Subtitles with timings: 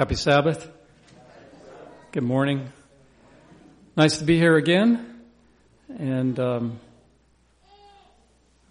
[0.00, 0.66] Happy Sabbath.
[2.10, 2.72] Good morning.
[3.98, 5.20] Nice to be here again.
[5.98, 6.80] And um,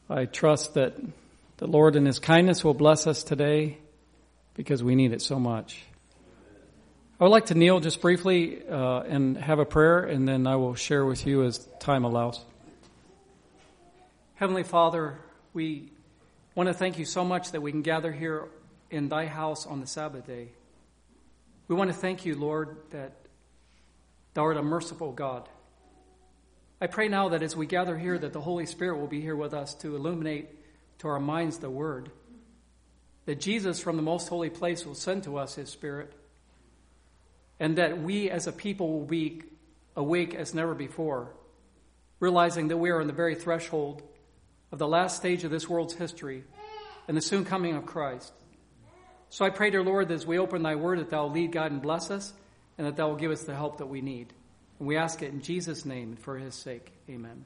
[0.09, 0.95] I trust that
[1.57, 3.77] the Lord in His kindness will bless us today
[4.55, 5.83] because we need it so much.
[7.19, 10.55] I would like to kneel just briefly uh, and have a prayer, and then I
[10.55, 12.43] will share with you as time allows.
[14.33, 15.19] Heavenly Father,
[15.53, 15.91] we
[16.55, 18.47] want to thank you so much that we can gather here
[18.89, 20.47] in thy house on the Sabbath day.
[21.69, 23.13] We want to thank you, Lord, that
[24.33, 25.47] thou art a merciful God.
[26.81, 29.35] I pray now that as we gather here, that the Holy Spirit will be here
[29.35, 30.49] with us to illuminate
[30.97, 32.09] to our minds the Word.
[33.27, 36.11] That Jesus from the most holy place will send to us His Spirit.
[37.59, 39.43] And that we as a people will be
[39.95, 41.33] awake as never before,
[42.19, 44.01] realizing that we are on the very threshold
[44.71, 46.45] of the last stage of this world's history
[47.07, 48.33] and the soon coming of Christ.
[49.29, 51.71] So I pray, dear Lord, that as we open thy word, that thou lead God
[51.71, 52.33] and bless us,
[52.77, 54.33] and that thou will give us the help that we need.
[54.79, 56.91] And we ask it in Jesus' name and for his sake.
[57.09, 57.45] Amen.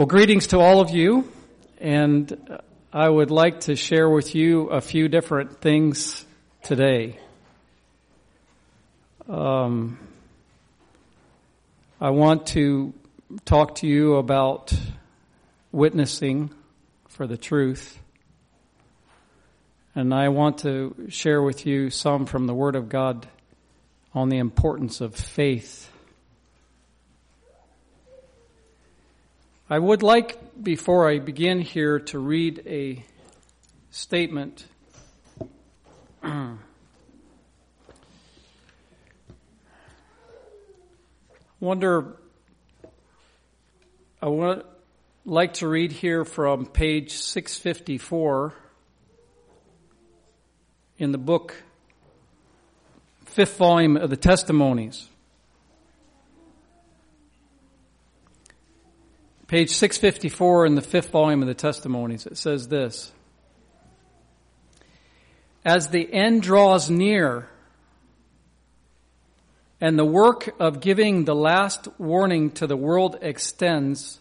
[0.00, 1.30] Well, greetings to all of you,
[1.78, 2.58] and
[2.90, 6.24] I would like to share with you a few different things
[6.62, 7.18] today.
[9.28, 9.98] Um,
[12.00, 12.94] I want to
[13.44, 14.72] talk to you about
[15.70, 16.48] witnessing
[17.08, 18.00] for the truth.
[19.94, 23.28] And I want to share with you some from the Word of God
[24.14, 25.89] on the importance of faith
[29.72, 33.04] I would like, before I begin here, to read a
[33.92, 34.66] statement.
[41.60, 42.16] Wonder,
[44.20, 44.64] I would
[45.24, 48.52] like to read here from page 654
[50.98, 51.54] in the book,
[53.24, 55.08] fifth volume of the Testimonies.
[59.50, 63.10] Page 654 in the fifth volume of the Testimonies, it says this.
[65.64, 67.48] As the end draws near
[69.80, 74.20] and the work of giving the last warning to the world extends,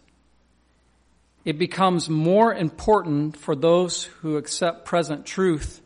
[1.45, 5.79] it becomes more important for those who accept present truth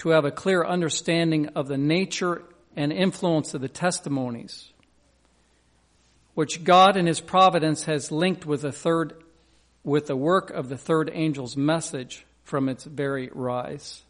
[0.00, 2.42] to have a clear understanding of the nature
[2.76, 4.70] and influence of the testimonies
[6.36, 9.14] which God in his providence has linked with the third,
[9.82, 14.02] with the work of the third angel's message from its very rise.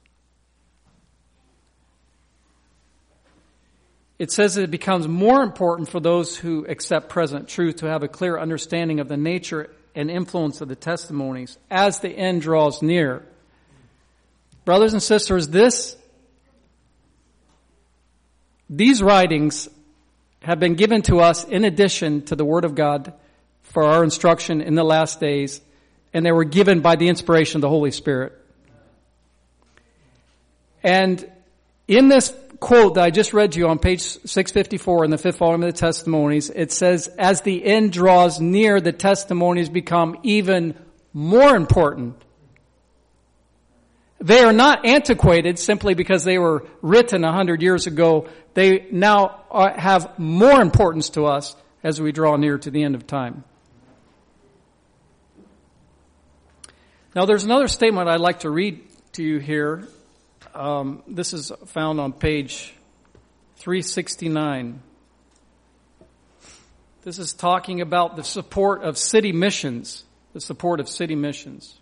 [4.19, 8.09] It says it becomes more important for those who accept present truth to have a
[8.09, 13.25] clear understanding of the nature and influence of the testimonies as the end draws near.
[14.65, 15.97] Brothers and sisters, this,
[18.69, 19.69] these writings
[20.42, 23.12] have been given to us in addition to the Word of God
[23.62, 25.60] for our instruction in the last days,
[26.12, 28.32] and they were given by the inspiration of the Holy Spirit.
[30.82, 31.28] And
[31.88, 35.38] in this quote that I just read to you on page 654 in the fifth
[35.38, 40.74] volume of the testimonies, it says, as the end draws near, the testimonies become even
[41.12, 42.22] more important.
[44.19, 48.28] They are not antiquated simply because they were written a hundred years ago.
[48.54, 49.44] They now
[49.77, 53.44] have more importance to us as we draw near to the end of time.
[57.15, 58.81] Now there's another statement I'd like to read
[59.12, 59.88] to you here.
[60.54, 62.75] Um, this is found on page
[63.56, 64.83] 369.
[67.03, 71.78] This is talking about the support of city missions, the support of city missions.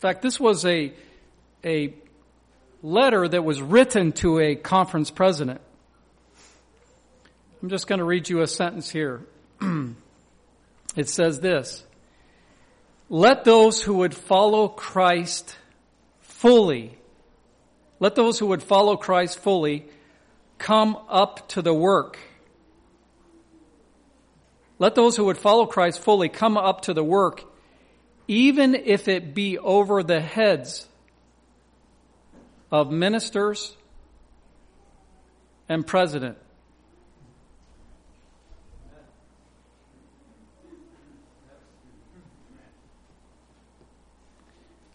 [0.00, 0.94] Fact, this was a,
[1.62, 1.92] a
[2.82, 5.60] letter that was written to a conference president.
[7.62, 9.20] I'm just going to read you a sentence here.
[10.96, 11.84] it says this
[13.10, 15.54] Let those who would follow Christ
[16.20, 16.96] fully,
[17.98, 19.84] let those who would follow Christ fully
[20.56, 22.18] come up to the work.
[24.78, 27.49] Let those who would follow Christ fully come up to the work
[28.30, 30.86] even if it be over the heads
[32.70, 33.76] of ministers
[35.68, 36.38] and president.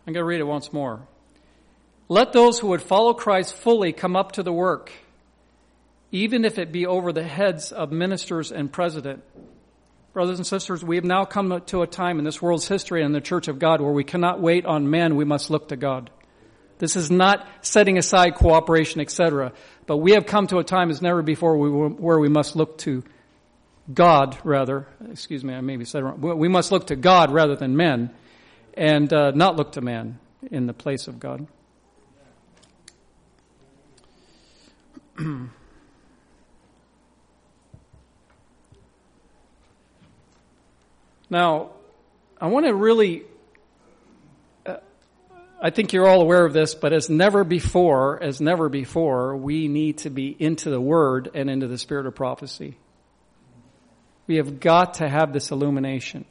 [0.08, 1.06] I'm going to read it once more.
[2.08, 4.94] Let those who would follow Christ fully come up to the work,
[6.10, 9.24] even if it be over the heads of ministers and president
[10.16, 13.14] Brothers and sisters, we have now come to a time in this world's history and
[13.14, 16.10] the church of God where we cannot wait on men, we must look to God.
[16.78, 19.52] This is not setting aside cooperation, etc.
[19.86, 23.04] But we have come to a time as never before where we must look to
[23.94, 24.88] God, rather.
[25.12, 26.22] Excuse me, I maybe said wrong.
[26.22, 28.10] We must look to God rather than men,
[28.74, 30.18] and uh, not look to man
[30.50, 31.46] in the place of God.
[41.30, 41.72] now,
[42.40, 43.24] I want to really
[45.62, 49.68] I think you're all aware of this, but as never before, as never before, we
[49.68, 52.78] need to be into the Word and into the spirit of prophecy.
[54.28, 56.26] We have got to have this illumination.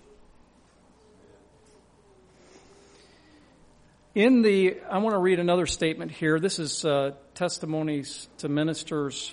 [4.15, 6.39] In the, I want to read another statement here.
[6.39, 9.33] This is uh, testimonies to ministers.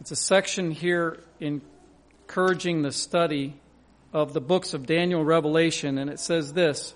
[0.00, 1.20] It's a section here
[2.24, 3.54] encouraging the study
[4.12, 6.94] of the books of Daniel Revelation, and it says this.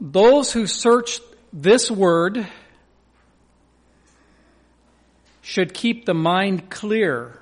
[0.00, 1.20] Those who search
[1.52, 2.46] this word
[5.42, 7.38] should keep the mind clear.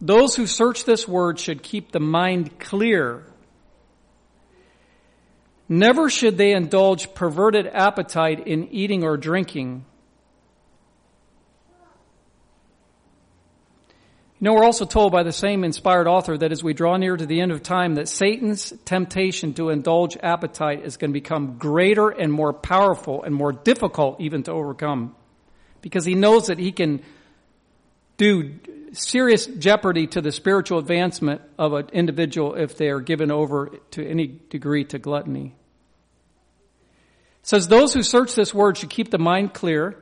[0.00, 3.24] Those who search this word should keep the mind clear.
[5.68, 9.84] Never should they indulge perverted appetite in eating or drinking
[14.40, 17.16] You know, we're also told by the same inspired author that as we draw near
[17.16, 21.58] to the end of time, that Satan's temptation to indulge appetite is going to become
[21.58, 25.16] greater and more powerful and more difficult even to overcome.
[25.82, 27.02] Because he knows that he can
[28.16, 28.60] do
[28.92, 34.06] serious jeopardy to the spiritual advancement of an individual if they are given over to
[34.06, 35.56] any degree to gluttony.
[37.40, 39.96] It says those who search this word should keep the mind clear,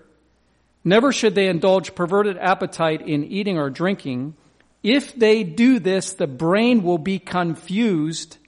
[0.86, 4.36] Never should they indulge perverted appetite in eating or drinking.
[4.84, 8.38] If they do this, the brain will be confused.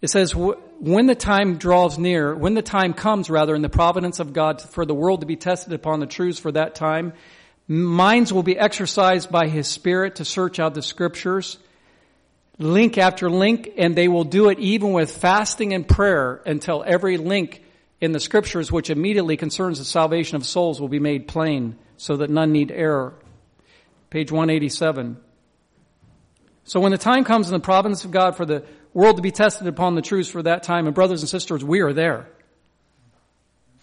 [0.00, 4.20] It says, when the time draws near, when the time comes, rather, in the providence
[4.20, 7.14] of God for the world to be tested upon the truths for that time,
[7.66, 11.58] minds will be exercised by His Spirit to search out the scriptures
[12.64, 17.16] link after link, and they will do it even with fasting and prayer until every
[17.18, 17.62] link
[18.00, 22.16] in the scriptures which immediately concerns the salvation of souls will be made plain so
[22.16, 23.14] that none need error.
[24.10, 25.16] Page 187.
[26.64, 29.30] So when the time comes in the providence of God for the world to be
[29.30, 32.26] tested upon the truths for that time, and brothers and sisters, we are there.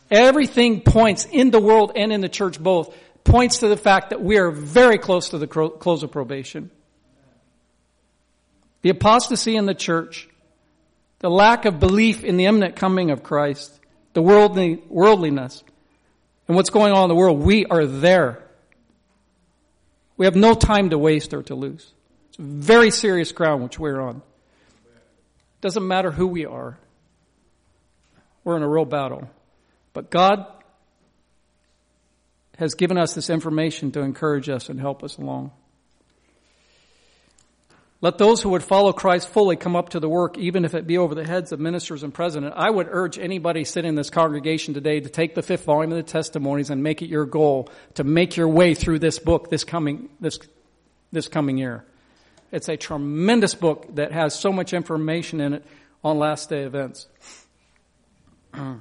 [0.09, 4.21] Everything points in the world and in the church both points to the fact that
[4.21, 6.71] we are very close to the close of probation.
[8.81, 10.27] The apostasy in the church,
[11.19, 13.79] the lack of belief in the imminent coming of Christ,
[14.13, 15.63] the worldly, worldliness,
[16.47, 18.43] and what's going on in the world, we are there.
[20.17, 21.91] We have no time to waste or to lose.
[22.29, 24.17] It's a very serious ground which we're on.
[24.17, 26.77] It Doesn't matter who we are.
[28.43, 29.29] We're in a real battle.
[29.93, 30.45] But God
[32.57, 35.51] has given us this information to encourage us and help us along.
[38.01, 40.87] Let those who would follow Christ fully come up to the work, even if it
[40.87, 42.55] be over the heads of ministers and president.
[42.57, 45.97] I would urge anybody sitting in this congregation today to take the fifth volume of
[45.97, 49.63] the testimonies and make it your goal to make your way through this book this
[49.63, 50.39] coming, this,
[51.11, 51.85] this coming year.
[52.51, 55.65] It's a tremendous book that has so much information in it
[56.03, 57.05] on last day events.
[58.53, 58.79] I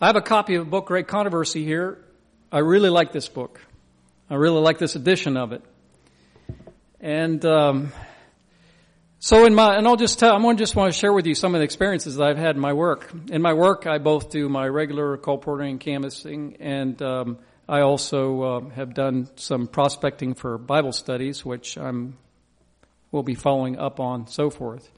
[0.00, 1.98] have a copy of the book Great Controversy here.
[2.52, 3.60] I really like this book.
[4.30, 5.62] I really like this edition of it.
[7.02, 7.92] And um,
[9.18, 11.52] so in my, and I'll just tell, I just want to share with you some
[11.56, 13.12] of the experiences that I've had in my work.
[13.28, 18.42] In my work, I both do my regular colporting and canvassing, and um, I also
[18.42, 22.18] uh, have done some prospecting for Bible studies, which I'm
[23.10, 24.88] will be following up on, so forth.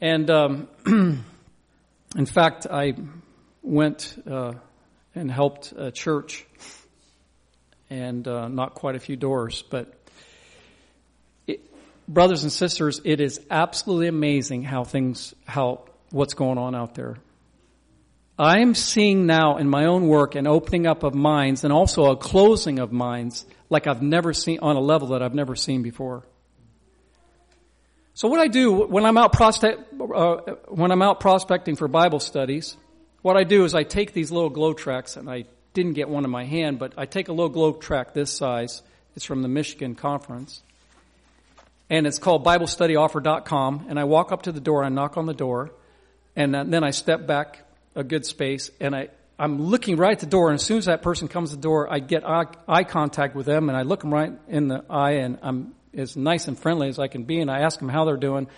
[0.00, 0.68] And um,
[2.16, 2.94] in fact, I
[3.62, 4.54] went uh,
[5.14, 6.46] and helped a church
[7.90, 9.62] and uh, knock quite a few doors.
[9.70, 10.01] But
[12.12, 17.16] brothers and sisters, it is absolutely amazing how things, how what's going on out there.
[18.38, 22.16] I'm seeing now in my own work an opening up of minds and also a
[22.16, 26.24] closing of minds like I've never seen on a level that I've never seen before.
[28.14, 30.36] So what I do when I'm out prospect, uh,
[30.68, 32.76] when I'm out prospecting for Bible studies,
[33.22, 36.24] what I do is I take these little GLOW tracts and I didn't get one
[36.24, 38.82] in my hand, but I take a little GLOW tract this size.
[39.14, 40.62] It's from the Michigan conference.
[41.90, 43.86] And it's called BibleStudyOffer.com.
[43.88, 45.72] And I walk up to the door, I knock on the door,
[46.36, 49.08] and uh, then I step back a good space and I,
[49.38, 51.62] I'm looking right at the door and as soon as that person comes to the
[51.62, 54.84] door, I get eye, eye contact with them and I look them right in the
[54.88, 57.88] eye and I'm as nice and friendly as I can be and I ask them
[57.88, 58.48] how they're doing.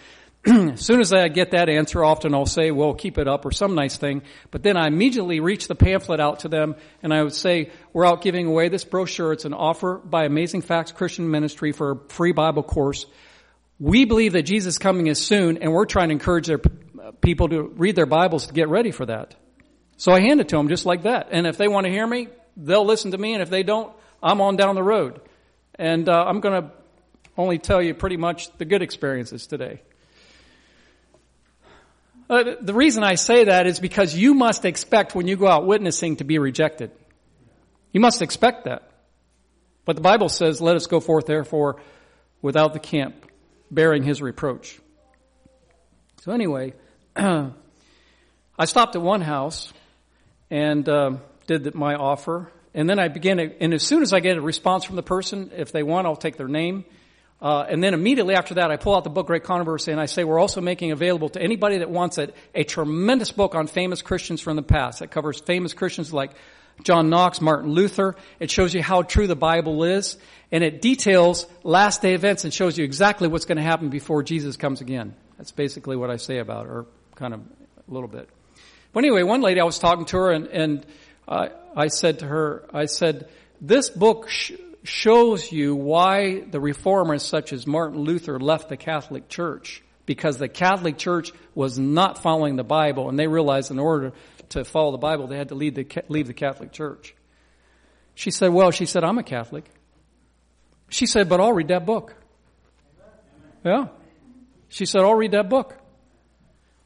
[0.47, 3.51] As soon as I get that answer, often I'll say, well, keep it up or
[3.51, 4.23] some nice thing.
[4.51, 8.05] But then I immediately reach the pamphlet out to them and I would say, we're
[8.05, 9.33] out giving away this brochure.
[9.33, 13.07] It's an offer by Amazing Facts Christian Ministry for a free Bible course.
[13.79, 16.61] We believe that Jesus coming is soon and we're trying to encourage their
[17.21, 19.35] people to read their Bibles to get ready for that.
[19.97, 21.29] So I hand it to them just like that.
[21.31, 23.33] And if they want to hear me, they'll listen to me.
[23.33, 25.21] And if they don't, I'm on down the road.
[25.77, 26.71] And uh, I'm going to
[27.37, 29.81] only tell you pretty much the good experiences today.
[32.29, 35.67] Uh, the reason I say that is because you must expect when you go out
[35.67, 36.91] witnessing to be rejected.
[37.93, 38.91] You must expect that.
[39.85, 41.81] But the Bible says, let us go forth therefore
[42.41, 43.15] without the camp,
[43.71, 44.81] bearing his reproach.
[46.23, 46.73] So anyway,
[47.17, 49.73] I stopped at one house
[50.51, 51.17] and uh,
[51.47, 53.39] did the, my offer, and then I began.
[53.39, 56.17] And as soon as I get a response from the person, if they want, I'll
[56.17, 56.85] take their name.
[57.45, 60.07] Uh, and then immediately after that, I pull out the book Great Controversy and I
[60.07, 64.01] say we're also making available to anybody that wants it a tremendous book on famous
[64.01, 65.01] Christians from the past.
[65.01, 66.31] that covers famous Christians like
[66.83, 68.17] John Knox, Martin Luther.
[68.41, 70.17] It shows you how true the Bible is,
[70.51, 74.23] and it details last day events and shows you exactly what's going to happen before
[74.23, 75.15] Jesus comes again.
[75.37, 78.27] That's basically what I say about it, or kind of a little bit.
[78.95, 80.87] But anyway, one lady I was talking to her, and, and
[81.29, 83.29] uh, I said to her, I said,
[83.61, 84.53] this book sh-
[84.85, 89.83] shows you why the reformers such as Martin Luther left the Catholic Church.
[90.07, 94.13] Because the Catholic Church was not following the Bible, and they realized in order
[94.51, 97.15] to follow the Bible, they had to leave the, leave the Catholic Church.
[98.15, 99.65] She said, well, she said, I'm a Catholic.
[100.91, 102.15] She said, but I'll read that book.
[103.65, 103.87] Yeah.
[104.69, 105.75] She said, I'll read that book.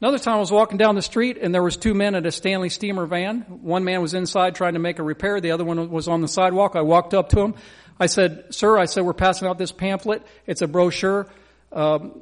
[0.01, 2.31] Another time I was walking down the street and there was two men at a
[2.31, 3.41] Stanley Steemer van.
[3.41, 5.41] One man was inside trying to make a repair.
[5.41, 6.77] The other one was on the sidewalk.
[6.77, 7.55] I walked up to him.
[7.99, 10.25] I said, sir, I said, we're passing out this pamphlet.
[10.47, 11.27] It's a brochure,
[11.71, 12.21] um,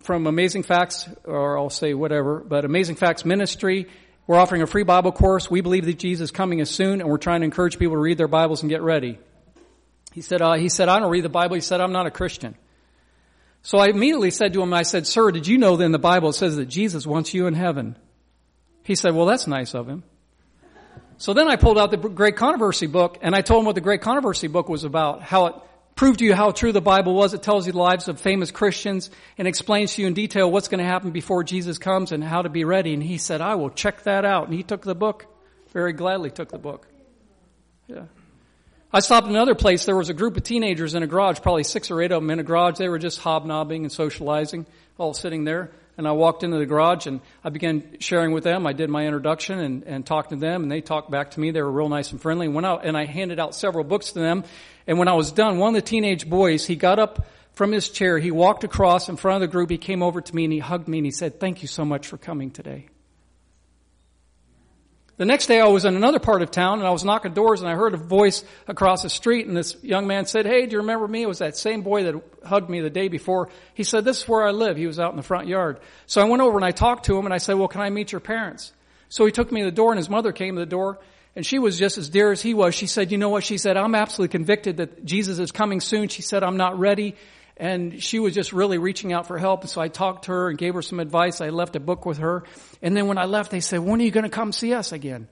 [0.00, 3.88] from Amazing Facts, or I'll say whatever, but Amazing Facts Ministry.
[4.26, 5.50] We're offering a free Bible course.
[5.50, 8.00] We believe that Jesus is coming is soon and we're trying to encourage people to
[8.00, 9.18] read their Bibles and get ready.
[10.12, 11.54] He said, uh, he said, I don't read the Bible.
[11.54, 12.56] He said, I'm not a Christian.
[13.62, 15.98] So I immediately said to him, I said, sir, did you know that in the
[15.98, 17.96] Bible it says that Jesus wants you in heaven?
[18.84, 20.04] He said, well, that's nice of him.
[21.18, 23.80] So then I pulled out the Great Controversy book and I told him what the
[23.80, 25.54] Great Controversy book was about, how it
[25.94, 27.32] proved to you how true the Bible was.
[27.32, 30.68] It tells you the lives of famous Christians and explains to you in detail what's
[30.68, 32.92] going to happen before Jesus comes and how to be ready.
[32.92, 34.46] And he said, I will check that out.
[34.46, 35.26] And he took the book,
[35.72, 36.86] very gladly took the book.
[37.86, 38.04] Yeah.
[38.92, 39.84] I stopped in another place.
[39.84, 42.30] There was a group of teenagers in a garage, probably six or eight of them
[42.30, 42.76] in a garage.
[42.76, 44.66] They were just hobnobbing and socializing,
[44.98, 45.72] all sitting there.
[45.98, 48.66] And I walked into the garage and I began sharing with them.
[48.66, 51.50] I did my introduction and, and talked to them and they talked back to me.
[51.50, 54.12] They were real nice and friendly and went out and I handed out several books
[54.12, 54.44] to them.
[54.86, 57.88] And when I was done, one of the teenage boys, he got up from his
[57.88, 58.18] chair.
[58.18, 59.70] He walked across in front of the group.
[59.70, 61.84] He came over to me and he hugged me and he said, thank you so
[61.84, 62.88] much for coming today.
[65.18, 67.62] The next day I was in another part of town and I was knocking doors
[67.62, 70.72] and I heard a voice across the street and this young man said, Hey, do
[70.72, 71.22] you remember me?
[71.22, 73.48] It was that same boy that hugged me the day before.
[73.72, 74.76] He said, This is where I live.
[74.76, 75.80] He was out in the front yard.
[76.06, 77.88] So I went over and I talked to him and I said, Well, can I
[77.88, 78.72] meet your parents?
[79.08, 80.98] So he took me to the door and his mother came to the door
[81.36, 82.74] and she was just as dear as he was.
[82.74, 83.44] She said, you know what?
[83.44, 86.08] She said, I'm absolutely convicted that Jesus is coming soon.
[86.08, 87.14] She said, I'm not ready.
[87.56, 89.62] And she was just really reaching out for help.
[89.62, 91.40] And so I talked to her and gave her some advice.
[91.40, 92.44] I left a book with her.
[92.82, 94.92] And then when I left, they said, when are you going to come see us
[94.92, 95.28] again?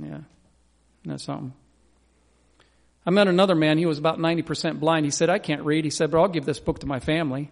[0.00, 0.20] Yeah.
[1.04, 1.52] That's something.
[3.04, 3.78] I met another man.
[3.78, 5.04] He was about 90% blind.
[5.04, 5.84] He said, I can't read.
[5.84, 7.50] He said, but I'll give this book to my family.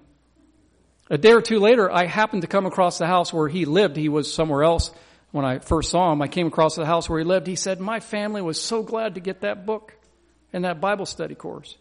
[1.11, 3.97] A day or two later, I happened to come across the house where he lived.
[3.97, 4.90] He was somewhere else
[5.33, 6.23] when I first saw him.
[6.23, 7.47] I came across the house where he lived.
[7.47, 9.95] He said, my family was so glad to get that book
[10.54, 11.76] in that Bible study course.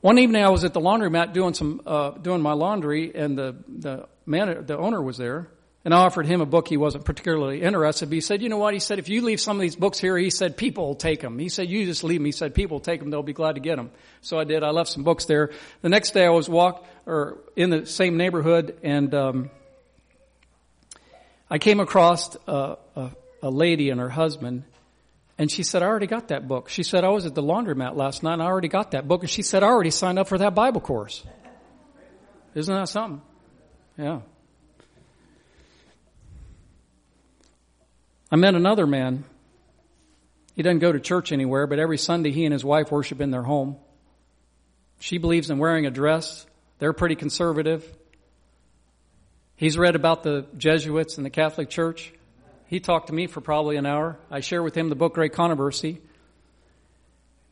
[0.00, 3.56] One evening I was at the laundromat doing some, uh, doing my laundry and the,
[3.68, 5.48] the man, the owner was there
[5.84, 8.58] And I offered him a book he wasn't particularly interested, but he said, you know
[8.58, 8.74] what?
[8.74, 11.20] He said, if you leave some of these books here, he said, people will take
[11.20, 11.38] them.
[11.38, 12.26] He said, you just leave them.
[12.26, 13.10] He said, people will take them.
[13.10, 13.90] They'll be glad to get them.
[14.20, 14.62] So I did.
[14.64, 15.50] I left some books there.
[15.82, 19.50] The next day I was walk, or in the same neighborhood and, um,
[21.48, 23.10] I came across a, a,
[23.44, 24.64] a lady and her husband
[25.38, 26.68] and she said, I already got that book.
[26.68, 29.22] She said, I was at the laundromat last night and I already got that book.
[29.22, 31.24] And she said, I already signed up for that Bible course.
[32.54, 33.22] Isn't that something?
[33.96, 34.20] Yeah.
[38.32, 39.24] I met another man.
[40.56, 43.30] He doesn't go to church anywhere, but every Sunday he and his wife worship in
[43.30, 43.76] their home.
[44.98, 46.46] She believes in wearing a dress.
[46.80, 47.84] They're pretty conservative.
[49.54, 52.12] He's read about the Jesuits and the Catholic Church.
[52.68, 54.18] He talked to me for probably an hour.
[54.30, 56.02] I share with him the book Great Controversy.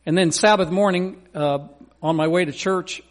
[0.05, 1.67] And then Sabbath morning, uh,
[2.03, 3.01] on my way to church,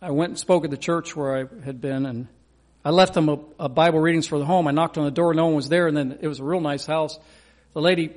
[0.00, 2.28] I went and spoke at the church where I had been, and
[2.84, 4.68] I left them a, a, Bible readings for the home.
[4.68, 6.60] I knocked on the door, no one was there, and then it was a real
[6.60, 7.18] nice house.
[7.72, 8.12] The lady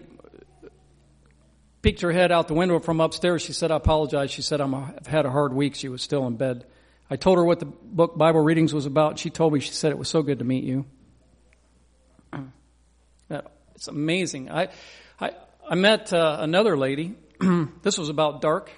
[1.81, 3.41] peeked her head out the window from upstairs.
[3.41, 4.29] She said, I apologize.
[4.29, 5.74] She said, i have had a hard week.
[5.74, 6.65] She was still in bed.
[7.09, 9.17] I told her what the book Bible readings was about.
[9.17, 10.86] She told me, she said, it was so good to meet you.
[13.77, 14.50] It's amazing.
[14.50, 14.69] I,
[15.22, 15.34] I,
[15.69, 17.13] I met uh, another lady.
[17.84, 18.72] this was about dark.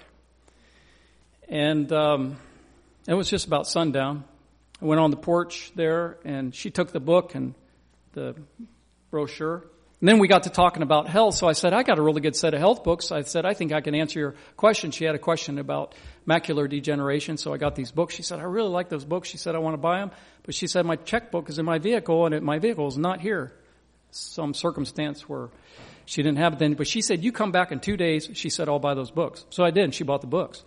[1.48, 2.36] And um,
[3.08, 4.24] it was just about sundown.
[4.80, 7.54] I went on the porch there, and she took the book and
[8.12, 8.36] the
[9.10, 9.64] brochure.
[10.00, 11.34] And then we got to talking about health.
[11.34, 13.10] So I said, I got a really good set of health books.
[13.10, 14.90] I said, I think I can answer your question.
[14.90, 15.94] She had a question about
[16.28, 17.38] macular degeneration.
[17.38, 18.14] So I got these books.
[18.14, 19.30] She said, I really like those books.
[19.30, 20.10] She said, I want to buy them.
[20.42, 23.22] But she said, my checkbook is in my vehicle and it, my vehicle is not
[23.22, 23.54] here.
[24.10, 25.48] Some circumstance where
[26.04, 26.74] she didn't have it then.
[26.74, 28.28] But she said, you come back in two days.
[28.34, 29.44] She said, I'll buy those books.
[29.50, 29.84] So I did.
[29.84, 30.64] And she bought the books.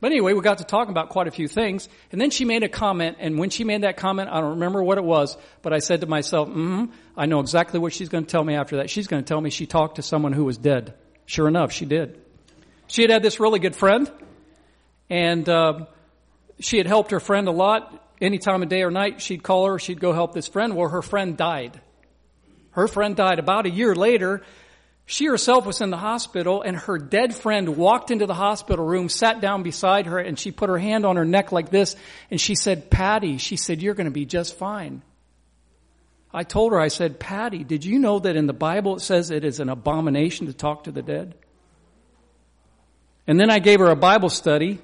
[0.00, 1.88] But anyway, we got to talking about quite a few things.
[2.10, 4.82] And then she made a comment, and when she made that comment, I don't remember
[4.82, 6.86] what it was, but I said to myself, mm-hmm,
[7.16, 8.90] I know exactly what she's going to tell me after that.
[8.90, 10.94] She's going to tell me she talked to someone who was dead.
[11.24, 12.20] Sure enough, she did.
[12.88, 14.10] She had had this really good friend,
[15.08, 15.86] and uh,
[16.58, 18.04] she had helped her friend a lot.
[18.20, 20.74] Any time of day or night, she'd call her, she'd go help this friend.
[20.74, 21.80] Well, her friend died.
[22.72, 24.42] Her friend died about a year later.
[25.04, 29.08] She herself was in the hospital and her dead friend walked into the hospital room,
[29.08, 31.96] sat down beside her and she put her hand on her neck like this
[32.30, 35.02] and she said, Patty, she said, you're going to be just fine.
[36.32, 39.30] I told her, I said, Patty, did you know that in the Bible it says
[39.30, 41.34] it is an abomination to talk to the dead?
[43.26, 44.80] And then I gave her a Bible study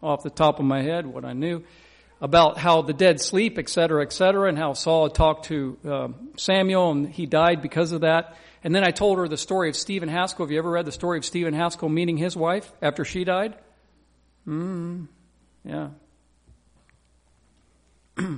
[0.00, 1.64] off the top of my head, what I knew
[2.20, 5.78] about how the dead sleep, et cetera, et cetera, and how Saul had talked to
[5.86, 8.36] uh, Samuel and he died because of that.
[8.62, 10.46] And then I told her the story of Stephen Haskell.
[10.46, 13.54] Have you ever read the story of Stephen Haskell meeting his wife after she died?
[14.44, 15.04] Hmm.
[15.64, 15.88] Yeah.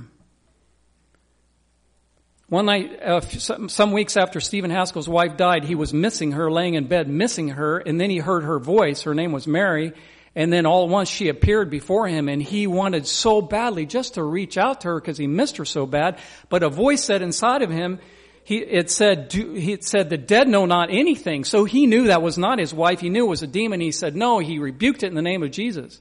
[2.49, 6.75] One night, uh, some weeks after Stephen Haskell's wife died, he was missing her, laying
[6.75, 9.01] in bed, missing her, and then he heard her voice.
[9.03, 9.91] Her name was Mary,
[10.37, 14.13] and then all at once she appeared before him, and he wanted so badly just
[14.13, 16.19] to reach out to her because he missed her so bad.
[16.47, 17.99] But a voice said inside of him,
[18.43, 21.43] he, it said, do, said the dead know not anything.
[21.43, 22.99] So he knew that was not his wife.
[22.99, 23.81] He knew it was a demon.
[23.81, 25.99] He said, no, he rebuked it in the name of Jesus.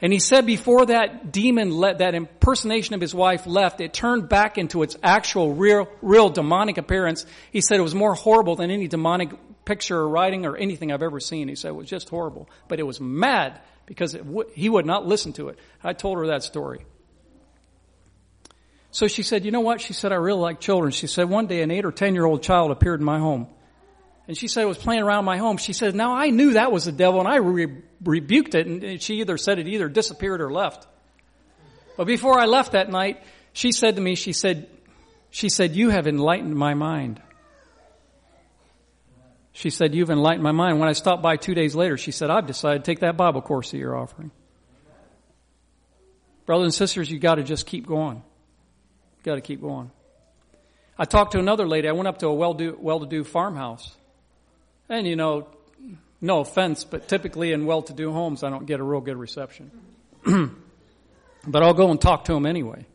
[0.00, 4.28] And he said before that demon let, that impersonation of his wife left, it turned
[4.28, 7.24] back into its actual real, real demonic appearance.
[7.52, 9.30] He said it was more horrible than any demonic
[9.68, 11.48] picture or writing or anything I've ever seen.
[11.48, 12.48] He said it was just horrible.
[12.68, 15.58] But it was mad because w- he would not listen to it.
[15.84, 16.86] I told her that story.
[18.90, 19.82] So she said, you know what?
[19.82, 20.90] She said, I really like children.
[20.90, 23.46] She said, one day an eight or ten year old child appeared in my home.
[24.26, 25.58] And she said, it was playing around my home.
[25.58, 28.66] She said, now I knew that was the devil and I re- rebuked it.
[28.66, 30.86] And she either said it either disappeared or left.
[31.96, 34.68] But before I left that night, she said to me, she said,
[35.30, 37.20] she said, you have enlightened my mind.
[39.58, 40.78] She said, you've enlightened my mind.
[40.78, 43.42] When I stopped by two days later, she said, I've decided to take that Bible
[43.42, 44.30] course that you're offering.
[46.46, 48.18] Brothers and sisters, You've gotta just keep going.
[48.18, 49.90] you Got to keep going.
[50.96, 51.88] I talked to another lady.
[51.88, 53.96] I went up to a well-do, well-to-do farmhouse.
[54.88, 55.48] And you know,
[56.20, 59.72] no offense, but typically in well-to-do homes, I don't get a real good reception.
[60.24, 62.86] but I'll go and talk to them anyway.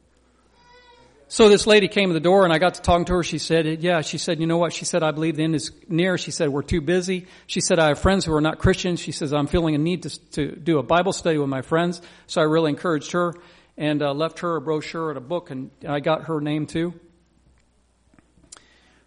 [1.34, 3.24] So this lady came to the door and I got to talking to her.
[3.24, 4.72] She said, yeah, she said, you know what?
[4.72, 6.16] She said, I believe the end is near.
[6.16, 7.26] She said, we're too busy.
[7.48, 9.00] She said, I have friends who are not Christians.
[9.00, 12.04] She says, I'm feeling a need to, to do a Bible study with my friends.
[12.28, 13.34] So I really encouraged her
[13.78, 16.94] and uh, left her a brochure and a book, and I got her name too.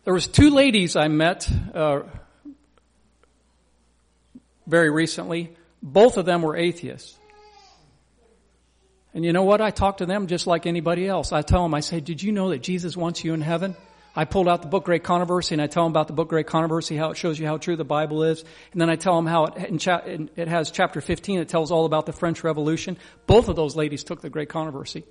[0.02, 2.00] There was two ladies I met uh,
[4.66, 5.54] very recently.
[5.80, 7.16] Both of them were atheists.
[9.16, 9.62] And you know what?
[9.62, 11.32] I talk to them just like anybody else.
[11.32, 13.74] I tell them, I say, did you know that Jesus wants you in heaven?
[14.14, 16.46] I pulled out the book Great Controversy and I tell them about the book Great
[16.46, 18.44] Controversy, how it shows you how true the Bible is.
[18.72, 21.86] And then I tell them how it, cha- it has chapter 15, it tells all
[21.86, 22.98] about the French Revolution.
[23.26, 25.02] Both of those ladies took the Great Controversy.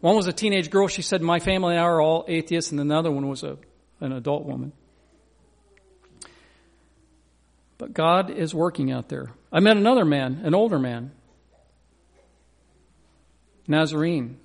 [0.00, 0.88] One was a teenage girl.
[0.88, 2.70] She said, my family and I are all atheists.
[2.70, 3.58] And another one was a,
[4.00, 4.72] an adult woman.
[7.76, 9.30] But God is working out there.
[9.52, 11.10] I met another man, an older man,
[13.68, 14.38] Nazarene.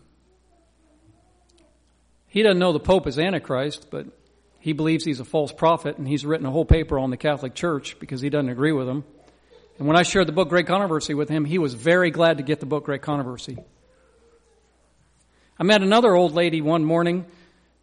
[2.28, 4.08] He doesn't know the Pope is Antichrist, but
[4.60, 7.56] he believes he's a false prophet, and he's written a whole paper on the Catholic
[7.56, 9.04] Church because he doesn't agree with them.
[9.78, 12.44] And when I shared the book Great Controversy with him, he was very glad to
[12.44, 13.58] get the book Great Controversy.
[15.58, 17.26] I met another old lady one morning.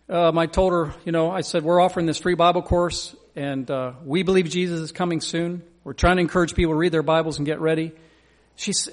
[0.09, 3.71] Um, I told her, you know, I said, we're offering this free Bible course, and
[3.71, 5.63] uh, we believe Jesus is coming soon.
[5.85, 7.93] We're trying to encourage people to read their Bibles and get ready.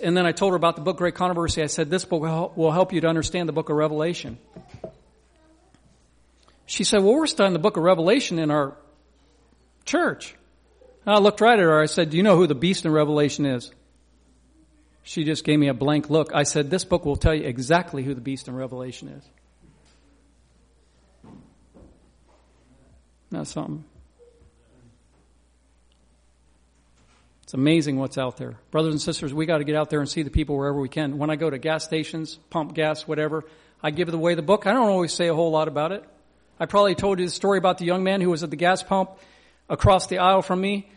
[0.03, 1.63] And then I told her about the book Great Controversy.
[1.63, 2.21] I said, this book
[2.55, 4.37] will help you to understand the book of Revelation.
[6.67, 8.77] She said, well, we're studying the book of Revelation in our
[9.85, 10.35] church.
[11.05, 11.81] And I looked right at her.
[11.81, 13.71] I said, do you know who the beast in Revelation is?
[15.03, 16.31] She just gave me a blank look.
[16.33, 19.23] I said, this book will tell you exactly who the beast in Revelation is.
[23.29, 23.83] That's something.
[27.55, 28.57] Amazing what's out there.
[28.69, 30.89] Brothers and sisters, we got to get out there and see the people wherever we
[30.89, 31.17] can.
[31.17, 33.45] When I go to gas stations, pump gas, whatever,
[33.81, 34.67] I give away the book.
[34.67, 36.03] I don't always say a whole lot about it.
[36.59, 38.83] I probably told you the story about the young man who was at the gas
[38.83, 39.11] pump
[39.69, 40.91] across the aisle from me.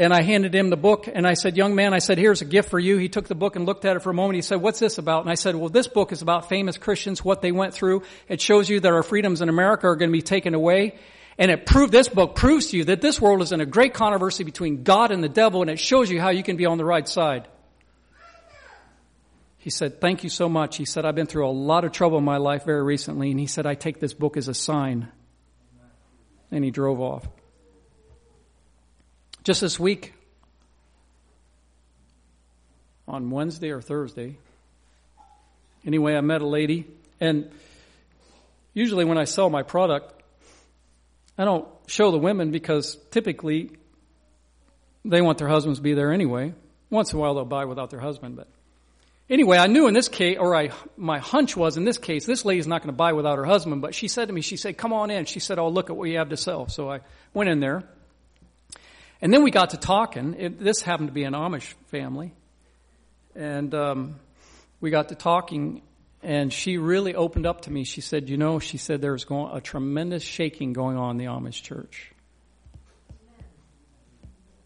[0.00, 2.44] And I handed him the book and I said, young man, I said, here's a
[2.44, 2.98] gift for you.
[2.98, 4.36] He took the book and looked at it for a moment.
[4.36, 5.22] He said, what's this about?
[5.22, 8.02] And I said, well, this book is about famous Christians, what they went through.
[8.28, 10.98] It shows you that our freedoms in America are going to be taken away.
[11.38, 13.94] And it proved, this book proves to you that this world is in a great
[13.94, 16.78] controversy between God and the devil and it shows you how you can be on
[16.78, 17.46] the right side.
[19.58, 20.76] He said, Thank you so much.
[20.76, 23.30] He said, I've been through a lot of trouble in my life very recently.
[23.30, 25.08] And he said, I take this book as a sign.
[26.50, 27.28] And he drove off.
[29.44, 30.14] Just this week,
[33.06, 34.38] on Wednesday or Thursday,
[35.84, 36.86] anyway, I met a lady.
[37.20, 37.50] And
[38.74, 40.17] usually when I sell my product,
[41.38, 43.70] I don't show the women because typically
[45.04, 46.52] they want their husbands to be there anyway.
[46.90, 48.48] Once in a while they'll buy without their husband, but
[49.30, 52.46] Anyway, I knew in this case, or I, my hunch was in this case, this
[52.46, 54.78] lady's not going to buy without her husband, but she said to me, she said,
[54.78, 55.26] come on in.
[55.26, 56.68] She said, oh, look at what you have to sell.
[56.68, 57.00] So I
[57.34, 57.84] went in there.
[59.20, 60.34] And then we got to talking.
[60.38, 62.32] It, this happened to be an Amish family.
[63.34, 64.16] And, um,
[64.80, 65.82] we got to talking
[66.22, 67.84] and she really opened up to me.
[67.84, 71.24] She said, you know, she said there's going, a tremendous shaking going on in the
[71.24, 72.12] Amish church.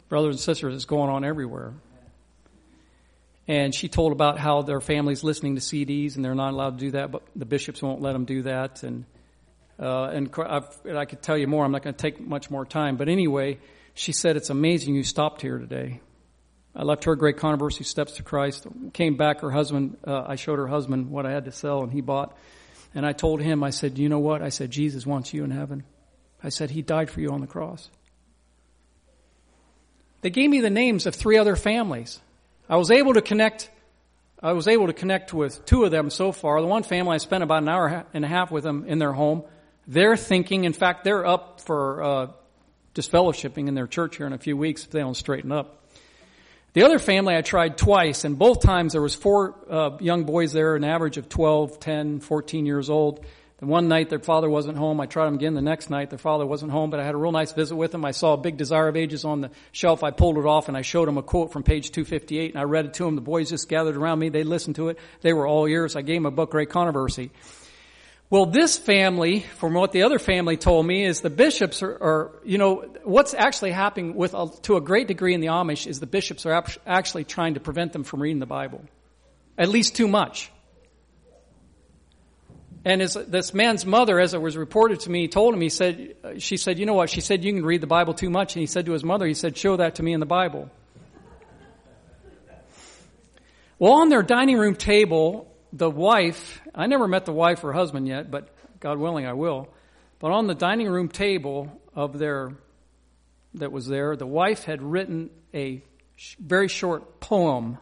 [0.09, 1.75] Brothers and sisters, it's going on everywhere
[3.49, 6.85] and she told about how their family's listening to CDs and they're not allowed to
[6.85, 8.83] do that, but the bishops won't let them do that.
[8.83, 9.05] And
[9.79, 11.65] uh, and I've, I could tell you more.
[11.65, 12.97] I'm not going to take much more time.
[12.97, 13.59] But anyway,
[13.95, 16.01] she said it's amazing you stopped here today.
[16.75, 18.67] I left her great controversy, steps to Christ.
[18.95, 19.99] Came back, her husband.
[20.07, 22.37] Uh, I showed her husband what I had to sell, and he bought.
[22.95, 24.43] And I told him, I said, you know what?
[24.43, 25.85] I said, Jesus wants you in heaven.
[26.43, 27.89] I said, He died for you on the cross.
[30.23, 32.21] They gave me the names of three other families.
[32.69, 33.71] I was able to connect.
[34.43, 36.61] I was able to connect with two of them so far.
[36.61, 39.13] The one family I spent about an hour and a half with them in their
[39.13, 39.45] home.
[39.87, 42.27] They're thinking, in fact, they're up for uh,
[42.95, 45.82] just fellowshipping in their church here in a few weeks if they don't straighten up.
[46.75, 50.55] The other family I tried twice, and both times there was four uh, young boys
[50.55, 53.27] there, an average of 12, 10, 14 years old.
[53.61, 54.99] And one night their father wasn't home.
[54.99, 56.09] I tried them again the next night.
[56.09, 58.05] Their father wasn't home, but I had a real nice visit with them.
[58.07, 60.03] I saw a big Desire of Ages on the shelf.
[60.03, 62.65] I pulled it off and I showed them a quote from page 258 and I
[62.65, 63.15] read it to them.
[63.15, 64.31] The boys just gathered around me.
[64.31, 64.99] They listened to it.
[65.21, 65.95] They were all ears.
[65.95, 67.31] I gave them a book, Great Controversy.
[68.33, 72.41] Well, this family, from what the other family told me, is the bishops are, are
[72.47, 76.01] you know, what's actually happening with, a, to a great degree in the Amish is
[76.01, 78.83] the bishops are actually trying to prevent them from reading the Bible.
[79.59, 80.51] At least too much.
[82.87, 86.17] And his, this man's mother, as it was reported to me, told him, he said,
[86.39, 87.11] she said, you know what?
[87.11, 88.57] She said, you can read the Bible too much.
[88.57, 90.71] And he said to his mother, he said, show that to me in the Bible.
[93.79, 98.07] Well, on their dining room table, the wife, I never met the wife or husband
[98.07, 98.49] yet, but
[98.81, 99.69] God willing, I will.
[100.19, 102.53] But on the dining room table of their,
[103.55, 105.83] that was there, the wife had written a
[106.39, 107.79] very short poem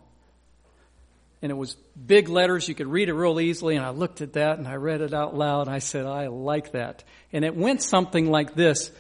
[1.42, 1.74] and it was
[2.07, 2.68] big letters.
[2.68, 3.76] You could read it real easily.
[3.76, 5.66] And I looked at that and I read it out loud.
[5.66, 7.03] And I said, I like that.
[7.33, 8.90] And it went something like this.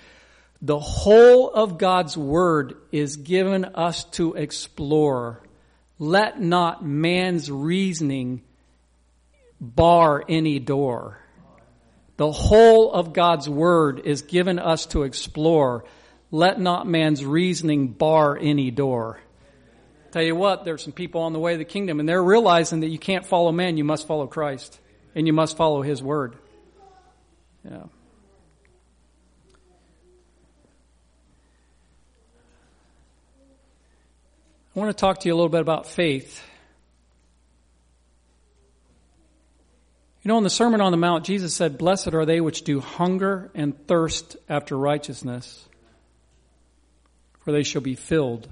[0.62, 5.42] The whole of God's Word is given us to explore.
[5.98, 8.42] Let not man's reasoning
[9.60, 11.18] bar any door.
[12.16, 15.84] The whole of God's Word is given us to explore.
[16.30, 19.20] Let not man's reasoning bar any door.
[20.12, 22.80] Tell you what, there's some people on the way to the kingdom and they're realizing
[22.80, 24.78] that you can't follow man, you must follow Christ.
[25.14, 26.36] And you must follow His Word.
[27.64, 27.84] Yeah.
[34.74, 36.44] I want to talk to you a little bit about faith.
[40.30, 42.78] You know, in the Sermon on the Mount, Jesus said, Blessed are they which do
[42.78, 45.68] hunger and thirst after righteousness,
[47.40, 48.46] for they shall be filled.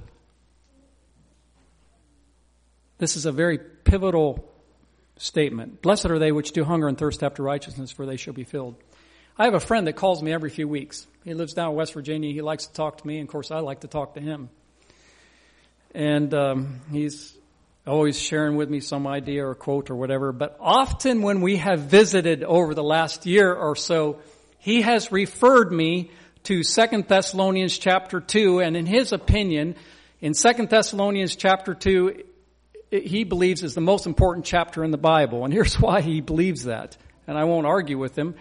[2.98, 4.52] This is a very pivotal
[5.18, 5.80] statement.
[5.80, 8.74] Blessed are they which do hunger and thirst after righteousness, for they shall be filled.
[9.38, 11.06] I have a friend that calls me every few weeks.
[11.22, 12.32] He lives down in West Virginia.
[12.32, 14.50] He likes to talk to me, and of course, I like to talk to him.
[15.94, 17.37] And um, he's
[17.88, 20.32] always sharing with me some idea or quote or whatever.
[20.32, 24.20] But often when we have visited over the last year or so,
[24.58, 26.10] he has referred me
[26.44, 29.74] to Second Thessalonians chapter 2, and in his opinion,
[30.20, 32.24] in Second Thessalonians chapter 2,
[32.90, 35.44] he believes is the most important chapter in the Bible.
[35.44, 36.96] And here's why he believes that.
[37.26, 38.34] And I won't argue with him.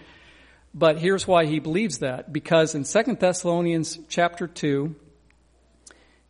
[0.74, 2.32] But here's why he believes that.
[2.32, 4.94] Because in Second Thessalonians chapter 2,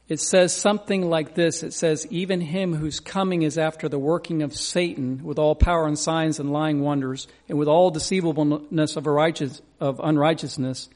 [0.09, 1.63] it says something like this.
[1.63, 5.87] It says, even him whose coming is after the working of Satan with all power
[5.87, 10.89] and signs and lying wonders and with all deceivableness of, righteous, of unrighteousness.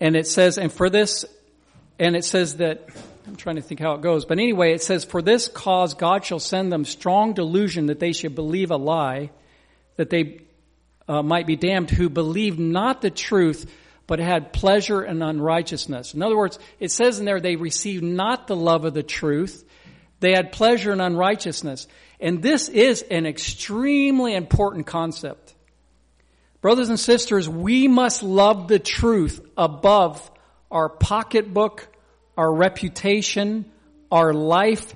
[0.00, 1.24] And it says, and for this,
[1.96, 2.88] and it says that,
[3.24, 6.24] I'm trying to think how it goes, but anyway, it says, for this cause God
[6.24, 9.30] shall send them strong delusion that they should believe a lie,
[9.94, 10.40] that they
[11.06, 13.70] uh, might be damned who believe not the truth,
[14.12, 16.12] but had pleasure in unrighteousness.
[16.12, 19.64] In other words, it says in there they received not the love of the truth,
[20.20, 21.86] they had pleasure in unrighteousness.
[22.20, 25.54] And this is an extremely important concept.
[26.60, 30.30] Brothers and sisters, we must love the truth above
[30.70, 31.88] our pocketbook,
[32.36, 33.64] our reputation,
[34.10, 34.94] our life,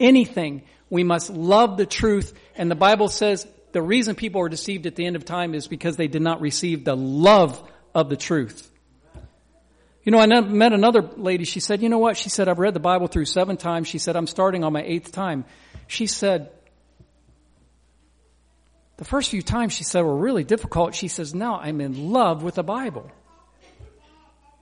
[0.00, 0.62] anything.
[0.88, 2.32] We must love the truth.
[2.56, 5.68] And the Bible says the reason people are deceived at the end of time is
[5.68, 7.62] because they did not receive the love
[7.94, 8.70] of the truth.
[10.02, 11.44] You know, I met another lady.
[11.44, 12.16] She said, you know what?
[12.16, 13.88] She said, I've read the Bible through seven times.
[13.88, 15.46] She said, I'm starting on my eighth time.
[15.86, 16.50] She said,
[18.96, 20.94] the first few times she said were really difficult.
[20.94, 23.10] She says, now I'm in love with the Bible.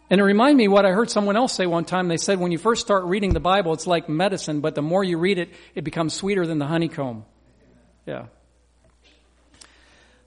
[0.08, 2.08] And it reminded me what I heard someone else say one time.
[2.08, 5.02] They said, when you first start reading the Bible, it's like medicine, but the more
[5.02, 7.24] you read it, it becomes sweeter than the honeycomb.
[8.06, 8.26] Yeah.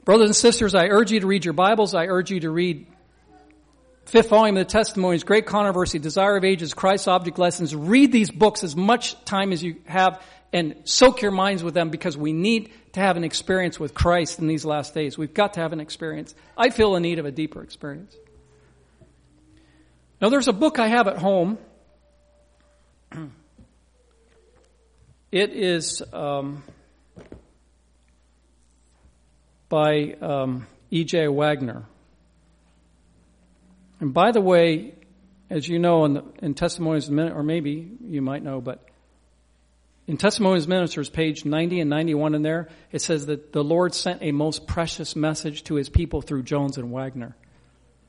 [0.03, 1.95] Brothers and sisters, I urge you to read your Bibles.
[1.95, 2.87] I urge you to read
[4.05, 7.75] fifth volume of the testimonies, Great Controversy, Desire of Ages, Christ's Object Lessons.
[7.75, 10.21] Read these books as much time as you have
[10.53, 14.39] and soak your minds with them because we need to have an experience with Christ
[14.39, 15.17] in these last days.
[15.17, 16.33] We've got to have an experience.
[16.57, 18.15] I feel in need of a deeper experience.
[20.21, 21.57] Now there's a book I have at home.
[25.31, 26.63] It is um,
[29.67, 31.27] by um, E.J.
[31.27, 31.83] Waggoner.
[34.05, 34.93] And by the way,
[35.49, 38.87] as you know in, the, in Testimonies or maybe you might know, but
[40.05, 44.21] in Testimonies Ministers, page 90 and 91 in there, it says that the Lord sent
[44.21, 47.35] a most precious message to his people through Jones and Waggoner.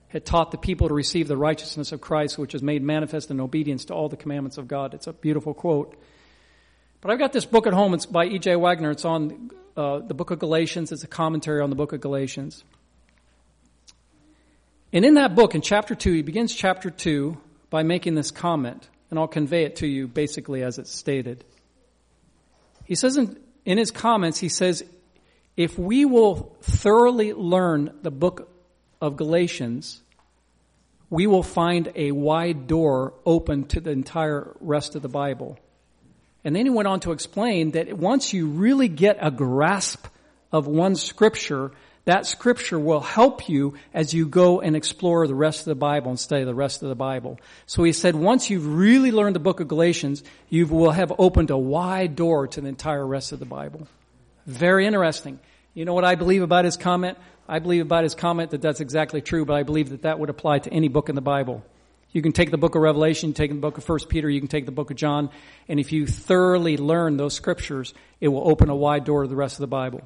[0.08, 3.40] Had taught the people to receive the righteousness of Christ, which is made manifest in
[3.40, 4.92] obedience to all the commandments of God.
[4.92, 5.96] It's a beautiful quote.
[7.00, 7.94] But I've got this book at home.
[7.94, 8.56] It's by E.J.
[8.56, 8.90] Waggoner.
[8.90, 10.92] It's on uh, the book of Galatians.
[10.92, 12.64] It's a commentary on the book of Galatians.
[14.92, 17.36] And in that book, in chapter 2, he begins chapter 2
[17.70, 21.44] by making this comment, and I'll convey it to you basically as it's stated.
[22.84, 24.84] He says in, in his comments, he says,
[25.56, 28.48] if we will thoroughly learn the book
[29.00, 30.02] of Galatians,
[31.10, 35.58] we will find a wide door open to the entire rest of the Bible.
[36.44, 40.06] And then he went on to explain that once you really get a grasp
[40.52, 41.72] of one scripture,
[42.06, 46.08] that scripture will help you as you go and explore the rest of the Bible
[46.10, 47.38] and study the rest of the Bible.
[47.66, 51.50] So he said, once you've really learned the book of Galatians, you will have opened
[51.50, 53.88] a wide door to the entire rest of the Bible.
[54.46, 55.40] Very interesting.
[55.74, 57.18] You know what I believe about his comment?
[57.48, 60.30] I believe about his comment that that's exactly true, but I believe that that would
[60.30, 61.64] apply to any book in the Bible.
[62.12, 64.48] You can take the book of Revelation, take the book of First Peter, you can
[64.48, 65.28] take the book of John,
[65.68, 69.36] and if you thoroughly learn those scriptures, it will open a wide door to the
[69.36, 70.02] rest of the Bible.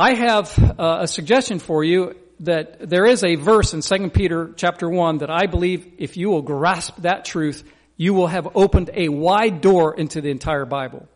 [0.00, 4.52] I have uh, a suggestion for you that there is a verse in 2 Peter
[4.54, 7.64] chapter 1 that I believe if you will grasp that truth,
[7.96, 11.08] you will have opened a wide door into the entire Bible.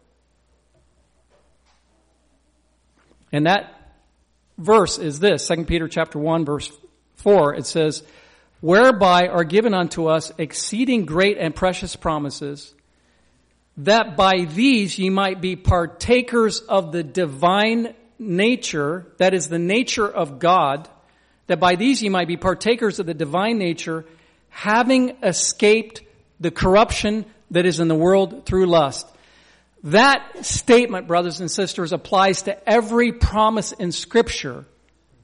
[3.31, 3.73] And that
[4.59, 6.69] verse is this, 2 Peter chapter 1 verse
[7.19, 7.55] 4.
[7.55, 8.03] It says,
[8.61, 12.75] whereby are given unto us exceeding great and precious promises,
[13.77, 20.09] that by these ye might be partakers of the divine nature, that is the nature
[20.09, 20.89] of God,
[21.47, 24.05] that by these ye might be partakers of the divine nature,
[24.49, 26.03] having escaped
[26.41, 29.07] the corruption that is in the world through lust.
[29.85, 34.65] That statement, brothers and sisters, applies to every promise in scripture.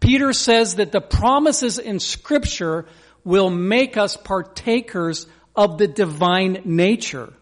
[0.01, 2.87] Peter says that the promises in scripture
[3.25, 7.33] will make us partakers of the divine nature.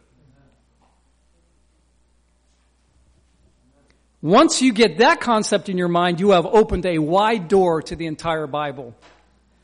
[4.27, 7.95] Once you get that concept in your mind, you have opened a wide door to
[7.95, 8.93] the entire Bible.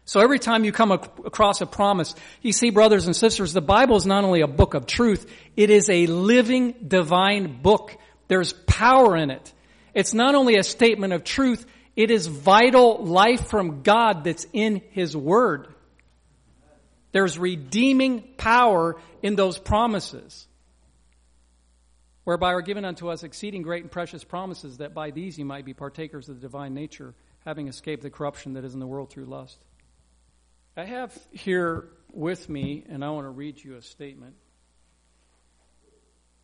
[0.05, 3.97] So every time you come across a promise, you see, brothers and sisters, the Bible
[3.97, 7.97] is not only a book of truth, it is a living divine book.
[8.29, 9.53] There's power in it.
[9.95, 14.81] It's not only a statement of truth, it is vital life from God that's in
[14.91, 15.75] His Word.
[17.11, 20.47] There's redeeming power in those promises,
[22.25, 25.65] whereby are given unto us exceeding great and precious promises, that by these ye might
[25.65, 29.11] be partakers of the divine nature, having escaped the corruption that is in the world
[29.11, 29.59] through lust.
[30.77, 34.35] I have here with me, and I want to read you a statement.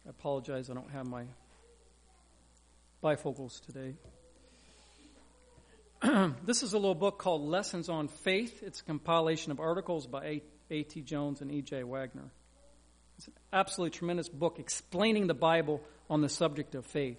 [0.06, 1.24] I apologize, I don't have my
[3.02, 3.94] bifocals today.
[6.44, 8.62] this is a little book called Lessons on Faith.
[8.62, 11.02] It's a compilation of articles by A.T.
[11.02, 11.84] Jones and E.J.
[11.84, 12.30] Waggoner.
[13.18, 17.18] It's an absolutely tremendous book explaining the Bible on the subject of faith.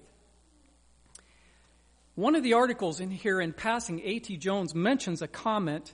[2.16, 4.38] One of the articles in here, in passing, A.T.
[4.38, 5.94] Jones mentions a comment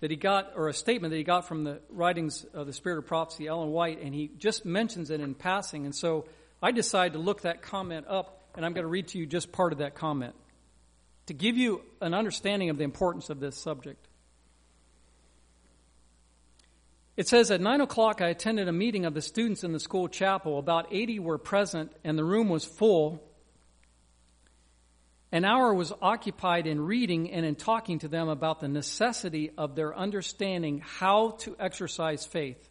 [0.00, 2.98] that he got, or a statement that he got from the writings of the Spirit
[2.98, 5.84] of Prophecy, Ellen White, and he just mentions it in passing.
[5.84, 6.26] And so
[6.62, 9.50] I decided to look that comment up, and I'm going to read to you just
[9.50, 10.36] part of that comment
[11.26, 14.07] to give you an understanding of the importance of this subject.
[17.18, 20.06] It says at 9 o'clock, I attended a meeting of the students in the school
[20.06, 20.56] chapel.
[20.56, 23.20] About 80 were present, and the room was full.
[25.32, 29.74] An hour was occupied in reading and in talking to them about the necessity of
[29.74, 32.70] their understanding how to exercise faith.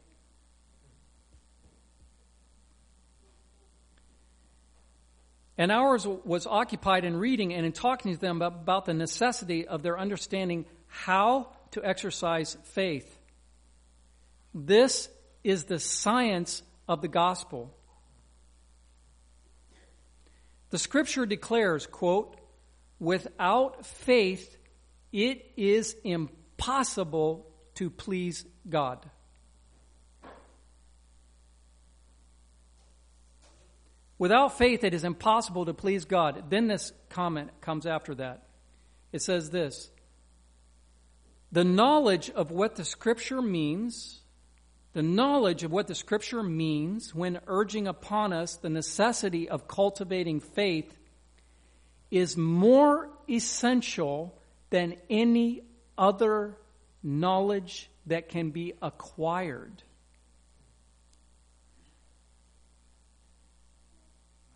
[5.57, 9.83] An hour was occupied in reading and in talking to them about the necessity of
[9.83, 13.16] their understanding how to exercise faith.
[14.59, 15.07] This
[15.43, 17.71] is the science of the gospel.
[20.71, 22.35] The scripture declares, quote,
[22.99, 24.57] Without faith,
[25.13, 29.07] it is impossible to please God.
[34.17, 36.49] Without faith, it is impossible to please God.
[36.49, 38.47] Then this comment comes after that.
[39.13, 39.91] It says this
[41.51, 44.21] The knowledge of what the Scripture means,
[44.97, 50.39] the knowledge of what the Scripture means when urging upon us the necessity of cultivating
[50.39, 50.91] faith
[52.09, 54.35] is more essential
[54.71, 55.61] than any
[55.99, 56.57] other
[57.03, 59.83] knowledge that can be acquired.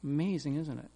[0.04, 0.90] Amazing, isn't it?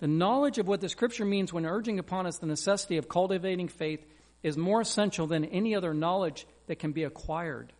[0.00, 3.68] The knowledge of what the Scripture means when urging upon us the necessity of cultivating
[3.68, 4.04] faith
[4.42, 7.72] is more essential than any other knowledge that can be acquired.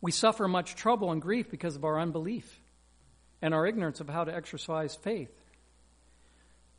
[0.00, 2.60] We suffer much trouble and grief because of our unbelief
[3.42, 5.32] and our ignorance of how to exercise faith.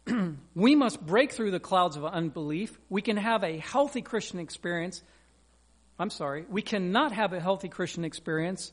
[0.56, 2.80] we must break through the clouds of unbelief.
[2.90, 5.04] We can have a healthy Christian experience.
[5.98, 8.72] I'm sorry, we cannot have a healthy Christian experience.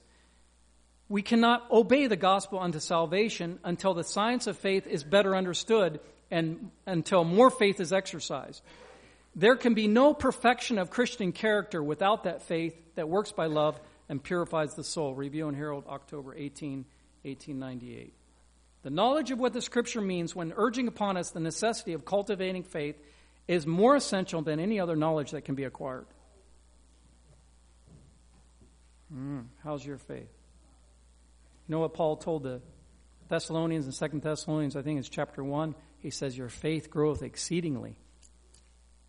[1.09, 6.01] We cannot obey the gospel unto salvation until the science of faith is better understood
[6.31, 8.63] and until more faith is exercised.
[9.35, 13.79] There can be no perfection of Christian character without that faith that works by love
[14.09, 15.15] and purifies the soul.
[15.15, 16.85] Review and Herald, October 18,
[17.23, 18.15] 1898.
[18.83, 22.63] The knowledge of what the Scripture means when urging upon us the necessity of cultivating
[22.63, 22.97] faith
[23.49, 26.07] is more essential than any other knowledge that can be acquired.
[29.13, 30.29] Mm, how's your faith?
[31.69, 32.61] You know what Paul told the
[33.29, 35.75] Thessalonians in Second Thessalonians, I think it's chapter 1?
[35.99, 37.97] He says, Your faith groweth exceedingly.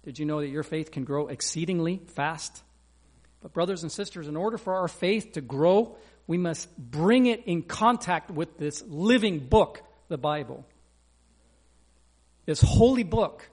[0.03, 2.63] Did you know that your faith can grow exceedingly fast?
[3.41, 7.45] But, brothers and sisters, in order for our faith to grow, we must bring it
[7.45, 10.65] in contact with this living book, the Bible.
[12.45, 13.47] This holy book,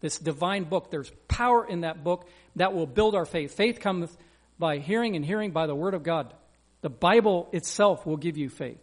[0.00, 0.90] this divine book.
[0.90, 3.54] There's power in that book that will build our faith.
[3.54, 4.16] Faith comes
[4.58, 6.34] by hearing, and hearing by the Word of God.
[6.80, 8.80] The Bible itself will give you faith.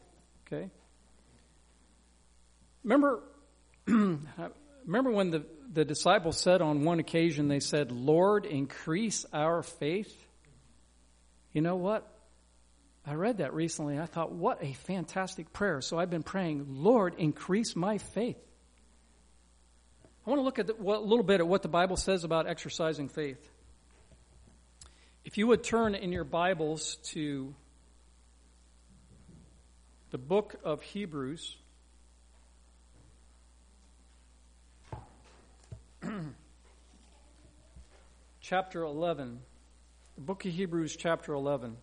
[0.47, 0.70] Okay?
[2.84, 3.22] Remember
[3.88, 10.16] remember when the, the disciples said on one occasion, they said, Lord, increase our faith?
[11.56, 12.06] You know what?
[13.08, 13.93] I read that recently.
[13.93, 15.80] and I thought, what a fantastic prayer.
[15.80, 18.36] So I've been praying, Lord, increase my faith.
[20.28, 23.08] I want to look at a little bit at what the Bible says about exercising
[23.08, 23.39] faith.
[25.24, 27.56] If you would turn in your Bibles to
[30.12, 31.56] the book of Hebrews,
[38.41, 39.39] chapter 11.
[40.16, 41.76] The book of Hebrews, chapter 11.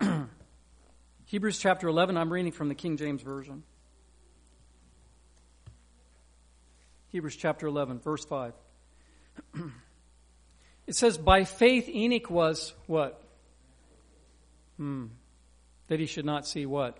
[1.26, 3.62] Hebrews chapter 11, I'm reading from the King James Version.
[7.10, 8.52] Hebrews chapter 11, verse 5.
[10.88, 13.22] it says, By faith Enoch was what?
[14.76, 15.06] Hmm.
[15.86, 16.98] That he should not see what?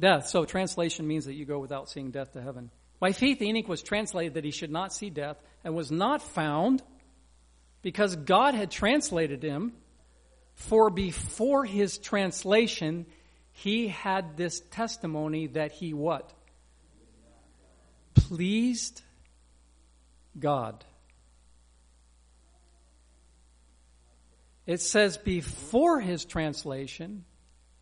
[0.00, 0.26] Death.
[0.26, 2.72] So translation means that you go without seeing death to heaven.
[3.00, 6.82] By faith Enoch was translated that he should not see death and was not found
[7.82, 9.72] because God had translated him.
[10.54, 13.06] For before his translation,
[13.52, 16.32] he had this testimony that he what?
[18.14, 19.02] Pleased
[20.36, 20.84] God.
[24.66, 27.24] It says before his translation,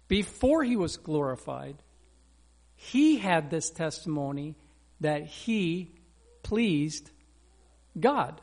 [0.06, 1.76] before he was glorified,
[2.76, 4.54] he had this testimony
[5.00, 5.92] that he
[6.42, 7.10] pleased
[7.98, 8.40] God.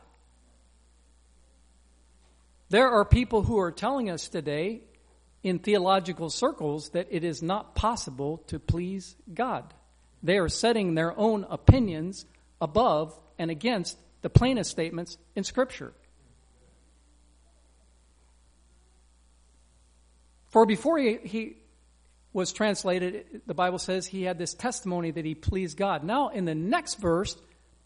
[2.70, 4.82] There are people who are telling us today
[5.44, 9.74] in theological circles that it is not possible to please God.
[10.24, 12.26] They are setting their own opinions
[12.62, 15.94] above and against the plainest statements in Scripture.
[20.48, 21.58] For before he, he,
[22.34, 26.04] was translated, the Bible says he had this testimony that he pleased God.
[26.04, 27.38] Now, in the next verse,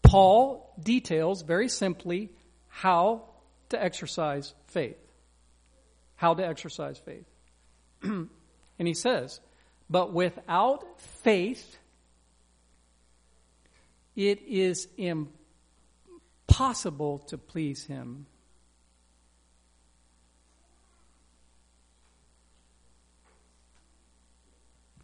[0.02, 2.30] Paul details very simply
[2.68, 3.24] how
[3.68, 4.96] to exercise faith.
[6.16, 7.26] How to exercise faith.
[8.02, 8.28] and
[8.78, 9.40] he says,
[9.90, 11.78] But without faith,
[14.16, 14.88] it is
[16.48, 18.26] impossible to please him.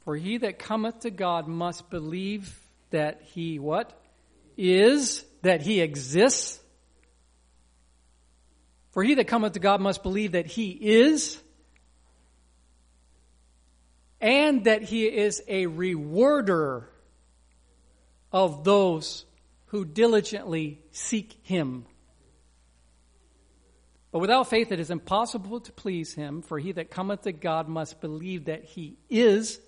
[0.05, 2.59] For he that cometh to God must believe
[2.91, 3.99] that he what?
[4.57, 6.61] Is, that he exists.
[8.93, 11.39] For he that cometh to God must believe that he is,
[14.21, 16.89] and that he is a rewarder
[18.33, 19.25] of those
[19.67, 21.87] who diligently seek him.
[24.13, 27.69] But without faith it is impossible to please him, for he that cometh to God
[27.69, 29.59] must believe that he is,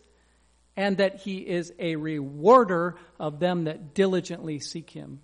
[0.76, 5.20] and that he is a rewarder of them that diligently seek him.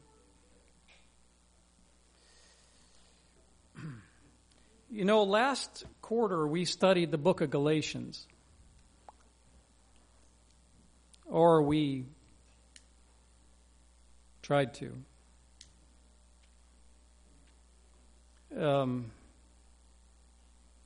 [4.91, 8.27] You know, last quarter we studied the book of Galatians
[11.27, 12.05] or we
[14.43, 14.93] tried to.
[18.61, 19.13] Um,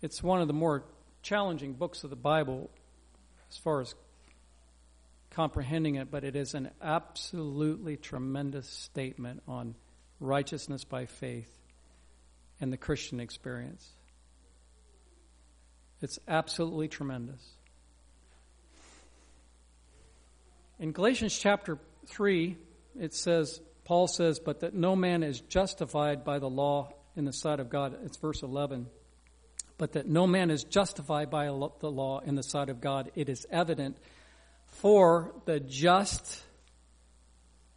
[0.00, 0.84] it's one of the more
[1.22, 2.70] challenging books of the Bible
[3.50, 3.96] as far as
[5.36, 9.74] comprehending it, but it is an absolutely tremendous statement on
[10.18, 11.50] righteousness by faith
[12.58, 13.86] and the Christian experience.
[16.00, 17.42] It's absolutely tremendous.
[20.78, 22.56] In Galatians chapter 3,
[22.98, 27.32] it says, Paul says, but that no man is justified by the law in the
[27.32, 27.94] sight of God.
[28.06, 28.86] It's verse 11.
[29.76, 33.10] But that no man is justified by the law in the sight of God.
[33.14, 33.98] It is evident,
[34.80, 36.42] for the just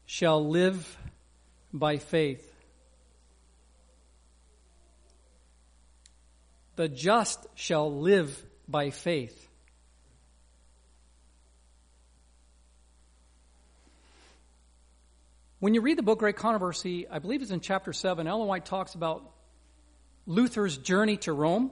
[0.05, 0.97] shall live
[1.71, 2.45] by faith.
[6.75, 9.47] The just shall live by faith.
[15.59, 18.65] When you read the book Great Controversy, I believe it's in chapter 7, Ellen White
[18.65, 19.29] talks about
[20.25, 21.71] Luther's journey to Rome.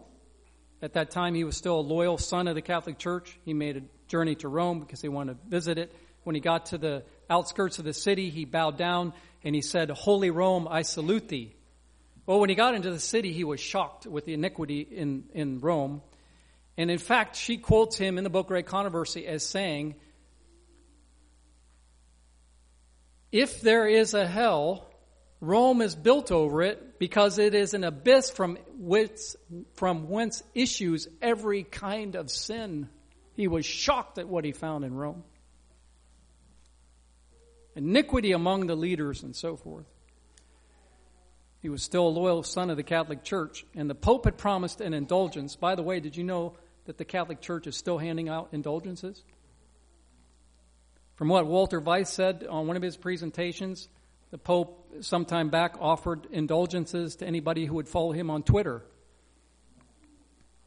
[0.81, 3.37] At that time, he was still a loyal son of the Catholic Church.
[3.45, 5.93] He made journey to Rome because he wanted to visit it.
[6.23, 9.89] When he got to the outskirts of the city, he bowed down and he said,
[9.89, 11.53] Holy Rome, I salute thee.
[12.25, 15.59] Well, when he got into the city, he was shocked with the iniquity in, in
[15.59, 16.01] Rome.
[16.77, 19.95] And in fact, she quotes him in the book Great Controversy as saying,
[23.31, 24.89] if there is a hell,
[25.39, 29.35] Rome is built over it because it is an abyss from whence,
[29.75, 32.89] from whence issues every kind of sin.
[33.37, 35.23] He was shocked at what he found in Rome.
[37.75, 39.85] iniquity among the leaders, and so forth.
[41.61, 44.81] He was still a loyal son of the Catholic Church, and the Pope had promised
[44.81, 45.55] an indulgence.
[45.55, 49.23] By the way, did you know that the Catholic Church is still handing out indulgences?
[51.13, 53.87] From what Walter Veith said on one of his presentations,
[54.31, 58.83] the Pope sometime back offered indulgences to anybody who would follow him on Twitter.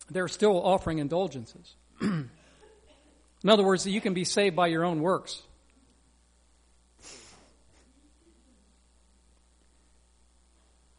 [0.09, 1.75] They're still offering indulgences.
[3.43, 5.43] In other words, you can be saved by your own works.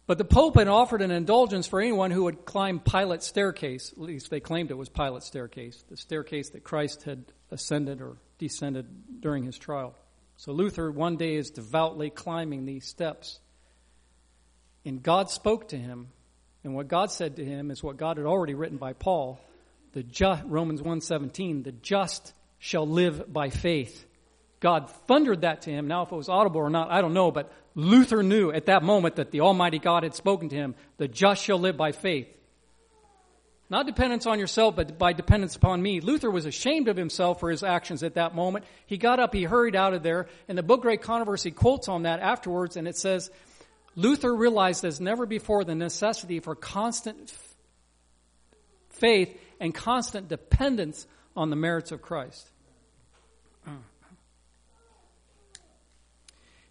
[0.08, 3.94] But the Pope had offered an indulgence for anyone who would climb Pilate's staircase.
[3.94, 8.18] At least they claimed it was Pilate's staircase, the staircase that Christ had ascended or
[8.38, 9.96] descended during his trial.
[10.36, 13.39] So Luther one day is devoutly climbing these steps.
[14.84, 16.10] And God spoke to him.
[16.64, 19.39] And what God said to him is what God had already written by Paul.
[19.94, 24.06] The just, Romans 1:17, the just shall live by faith.
[24.60, 25.88] God thundered that to him.
[25.88, 28.84] Now, if it was audible or not, I don't know, but Luther knew at that
[28.84, 32.28] moment that the Almighty God had spoken to him, the just shall live by faith.
[33.72, 36.02] Not dependence on yourself, but by dependence upon me.
[36.02, 38.66] Luther was ashamed of himself for his actions at that moment.
[38.86, 42.04] He got up, he hurried out of there, and the book Great Controversy quotes on
[42.04, 43.32] that afterwards, and it says,
[43.96, 47.34] Luther realized as never before the necessity for constant
[48.89, 52.49] faith and constant dependence on the merits of Christ.
[53.66, 53.78] Uh-huh.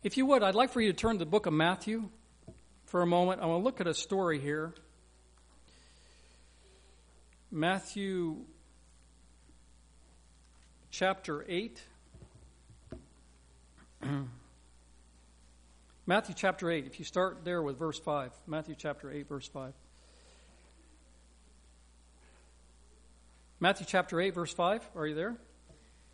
[0.03, 2.11] If you would, I'd like for you to turn to the book of Matthew
[2.87, 3.41] for a moment.
[3.41, 4.75] I want to look at a story here.
[7.53, 8.39] Matthew
[10.91, 11.83] chapter 8.
[16.07, 18.33] Matthew chapter 8, if you start there with verse 5.
[18.49, 19.75] Matthew chapter 8, verse 5.
[23.63, 24.89] Matthew chapter 8, verse 5.
[24.97, 25.37] Are you there?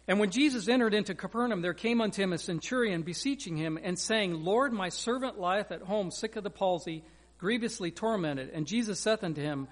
[0.08, 3.96] And when Jesus entered into Capernaum, there came unto him a centurion, beseeching him, and
[3.96, 7.04] saying, Lord, my servant lieth at home, sick of the palsy,
[7.38, 8.50] grievously tormented.
[8.52, 9.68] And Jesus saith unto him,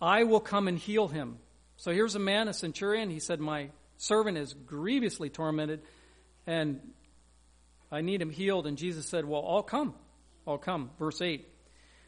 [0.00, 1.38] I will come and heal him.
[1.76, 3.10] So here's a man, a centurion.
[3.10, 3.68] He said, My
[3.98, 5.82] servant is grievously tormented,
[6.46, 6.80] and
[7.92, 8.66] I need him healed.
[8.66, 9.94] And Jesus said, Well, I'll come.
[10.46, 10.90] I'll come.
[10.98, 11.46] Verse 8.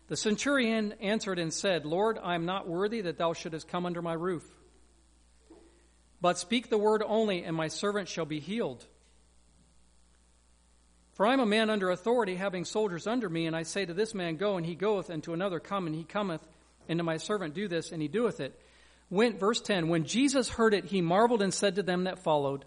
[0.08, 4.00] The centurion answered and said, Lord, I am not worthy that thou shouldest come under
[4.00, 4.44] my roof.
[6.22, 8.86] But speak the word only, and my servant shall be healed.
[11.14, 13.92] For I am a man under authority, having soldiers under me, and I say to
[13.92, 16.40] this man, Go, and he goeth, and to another, Come, and he cometh,
[16.88, 18.58] and to my servant, Do this, and he doeth it.
[19.08, 22.64] When, verse 10 When Jesus heard it, he marveled and said to them that followed,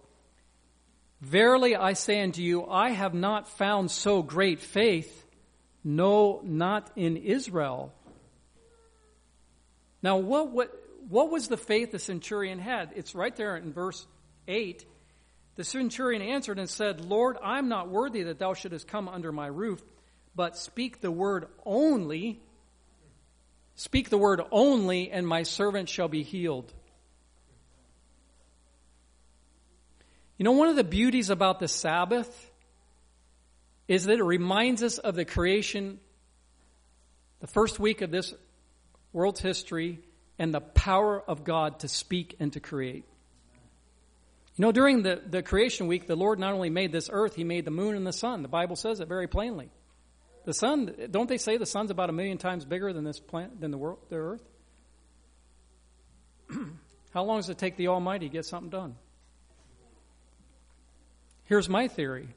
[1.22, 5.26] Verily I say unto you, I have not found so great faith,
[5.82, 7.94] no, not in Israel.
[10.04, 12.92] Now, what, what, what was the faith the centurion had?
[12.96, 14.06] It's right there in verse
[14.48, 14.86] 8.
[15.56, 19.48] The centurion answered and said, Lord, I'm not worthy that thou shouldest come under my
[19.48, 19.82] roof,
[20.36, 22.42] but speak the word only.
[23.76, 26.74] Speak the word only, and my servant shall be healed.
[30.38, 32.52] You know, one of the beauties about the Sabbath
[33.88, 36.00] is that it reminds us of the creation,
[37.40, 38.34] the first week of this
[39.14, 40.02] world's history,
[40.38, 43.06] and the power of God to speak and to create.
[44.58, 47.44] You know, during the, the creation week, the Lord not only made this earth, He
[47.44, 48.42] made the moon and the sun.
[48.42, 49.70] The Bible says it very plainly.
[50.46, 53.60] The sun, don't they say the sun's about a million times bigger than this planet,
[53.60, 54.44] than the world, the earth?
[57.14, 58.96] How long does it take the Almighty to get something done?
[61.46, 62.30] Here's my theory.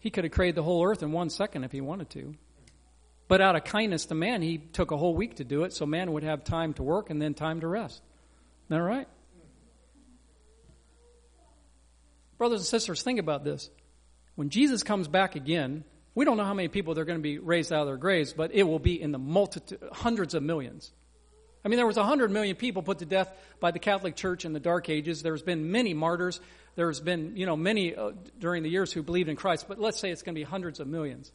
[0.00, 2.34] He could have created the whole earth in one second if he wanted to.
[3.26, 5.86] But out of kindness to man, he took a whole week to do it so
[5.86, 8.02] man would have time to work and then time to rest.
[8.66, 9.08] Isn't that right?
[12.36, 13.70] Brothers and sisters, think about this.
[14.34, 17.38] When Jesus comes back again, we don't know how many people they're going to be
[17.38, 20.92] raised out of their graves, but it will be in the multitude, hundreds of millions.
[21.64, 24.52] I mean, there was 100 million people put to death by the Catholic Church in
[24.52, 25.22] the Dark Ages.
[25.22, 26.40] There's been many martyrs.
[26.74, 29.98] There's been, you know, many uh, during the years who believed in Christ, but let's
[29.98, 31.32] say it's going to be hundreds of millions.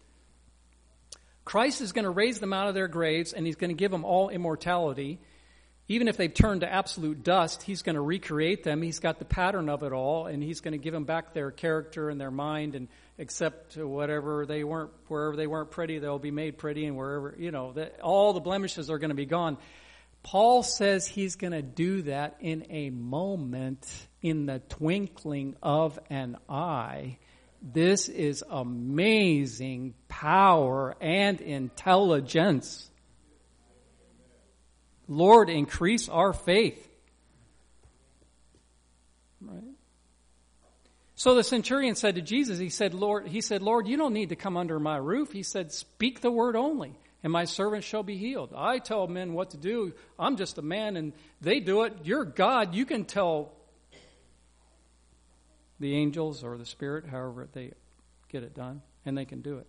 [1.50, 3.89] Christ is going to raise them out of their graves and he's going to give
[3.89, 5.18] them all immortality.
[5.88, 8.84] Even if they've turned to absolute dust, he's going to recreate them.
[8.84, 11.50] He's got the pattern of it all and he's going to give them back their
[11.50, 12.88] character and their mind and
[13.18, 17.50] except whatever they weren't, wherever they weren't pretty, they'll be made pretty and wherever, you
[17.50, 19.58] know, the, all the blemishes are going to be gone.
[20.22, 23.88] Paul says he's going to do that in a moment,
[24.22, 27.18] in the twinkling of an eye.
[27.62, 32.89] This is amazing power and intelligence.
[35.07, 36.88] Lord, increase our faith.
[39.41, 39.64] Right?
[41.16, 44.30] So the centurion said to Jesus, he said, Lord, he said, Lord, you don't need
[44.30, 45.34] to come under my roof.
[45.34, 48.53] He said, speak the word only, and my servant shall be healed.
[48.55, 49.91] I tell men what to do.
[50.18, 51.93] I'm just a man, and they do it.
[52.03, 52.74] You're God.
[52.74, 53.51] You can tell
[55.80, 57.72] the angels or the spirit, however they
[58.30, 59.68] get it done, and they can do it.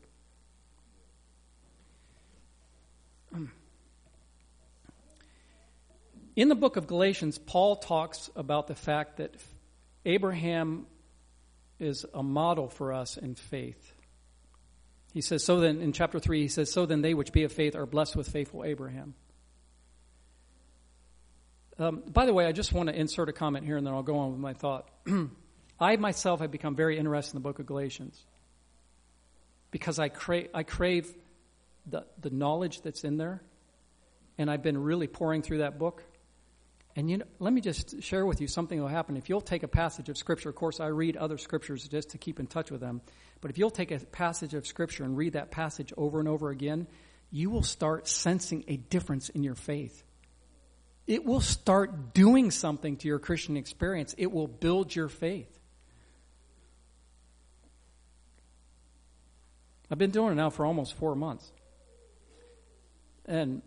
[6.37, 9.35] In the book of Galatians, Paul talks about the fact that
[10.05, 10.87] Abraham
[11.79, 13.95] is a model for us in faith.
[15.13, 17.53] He says, so then, in chapter 3, he says, So then they which be of
[17.53, 19.15] faith are blessed with faithful Abraham.
[21.79, 24.03] Um, by the way, I just want to insert a comment here and then I'll
[24.03, 24.89] go on with my thought.
[25.81, 28.23] I myself have become very interested in the book of Galatians
[29.71, 31.11] because I, cra- I crave
[31.87, 33.43] the, the knowledge that's in there,
[34.37, 36.05] and I've been really pouring through that book.
[36.97, 39.17] And you know, let me just share with you something that will happen.
[39.17, 42.19] If you'll take a passage of Scripture, of course, I read other Scriptures just to
[42.19, 43.01] keep in touch with them.
[43.41, 46.51] But if you'll take a passage of Scripture and read that passage over and over
[46.51, 46.89] again,
[47.31, 50.03] you will start sensing a difference in your faith.
[51.07, 54.15] It will start doing something to your Christian experience.
[54.19, 55.60] It will build your faith.
[59.91, 61.51] I've been doing it now for almost four months.
[63.27, 63.63] And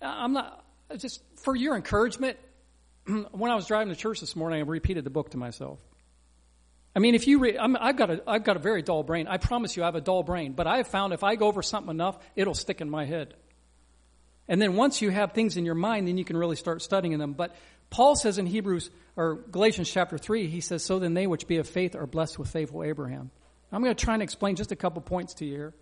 [0.00, 0.64] I'm not,
[0.96, 2.36] just for your encouragement,
[3.06, 5.78] when I was driving to church this morning, I repeated the book to myself.
[6.94, 9.26] I mean, if you read, i have got a, I've got a very dull brain.
[9.26, 10.52] I promise you, I have a dull brain.
[10.52, 13.34] But I have found if I go over something enough, it'll stick in my head.
[14.46, 17.16] And then once you have things in your mind, then you can really start studying
[17.18, 17.32] them.
[17.32, 17.54] But
[17.88, 21.58] Paul says in Hebrews or Galatians chapter three, he says, "So then they which be
[21.58, 23.30] of faith are blessed with faithful Abraham."
[23.72, 25.74] I'm going to try and explain just a couple points to you here.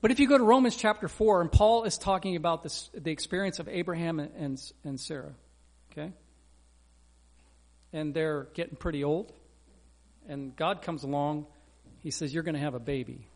[0.00, 3.10] But if you go to Romans chapter 4, and Paul is talking about this, the
[3.10, 5.34] experience of Abraham and, and, and Sarah,
[5.92, 6.12] okay?
[7.92, 9.32] And they're getting pretty old.
[10.28, 11.46] And God comes along.
[12.02, 13.28] He says, You're going to have a baby.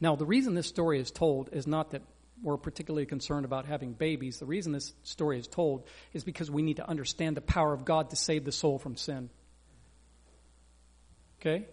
[0.00, 2.02] Now, the reason this story is told is not that
[2.42, 4.38] we're particularly concerned about having babies.
[4.38, 7.84] The reason this story is told is because we need to understand the power of
[7.84, 9.28] God to save the soul from sin.
[11.40, 11.66] Okay?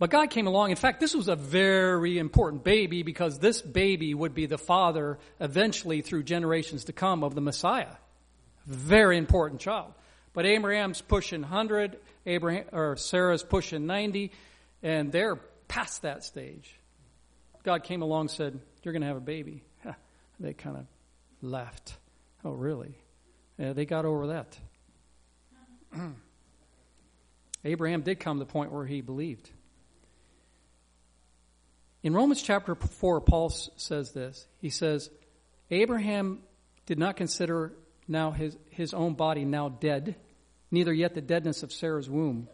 [0.00, 0.70] But God came along.
[0.70, 5.18] In fact, this was a very important baby because this baby would be the father
[5.38, 7.94] eventually through generations to come of the Messiah.
[8.66, 9.92] Very important child.
[10.32, 14.32] But Abraham's pushing 100, Abraham, or Sarah's pushing 90,
[14.82, 15.36] and they're
[15.68, 16.74] past that stage.
[17.62, 19.62] God came along and said, You're going to have a baby.
[20.38, 20.86] They kind of
[21.42, 21.92] left.
[22.42, 22.96] Oh, really?
[23.58, 24.56] Yeah, they got over that.
[27.66, 29.50] Abraham did come to the point where he believed.
[32.02, 34.46] In Romans chapter 4, Paul says this.
[34.58, 35.10] He says,
[35.70, 36.40] Abraham
[36.86, 37.72] did not consider
[38.08, 40.16] now his, his own body now dead,
[40.70, 42.48] neither yet the deadness of Sarah's womb.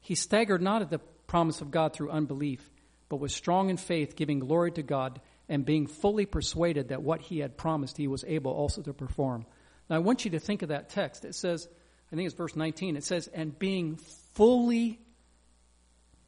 [0.00, 2.68] He staggered not at the promise of God through unbelief,
[3.08, 7.20] but was strong in faith, giving glory to God, and being fully persuaded that what
[7.20, 9.46] he had promised he was able also to perform.
[9.88, 11.24] Now I want you to think of that text.
[11.24, 11.68] It says,
[12.12, 13.96] I think it's verse 19, it says, and being
[14.34, 14.98] fully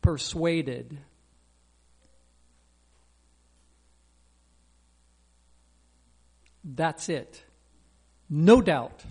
[0.02, 0.98] persuaded
[6.74, 7.42] That's it.
[8.28, 9.04] No doubt.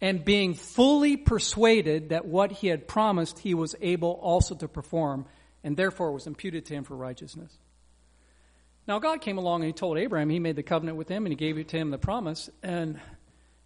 [0.00, 5.26] And being fully persuaded that what he had promised he was able also to perform,
[5.62, 7.56] and therefore was imputed to him for righteousness.
[8.86, 11.32] Now God came along and he told Abraham, he made the covenant with him and
[11.32, 13.00] he gave it to him the promise, and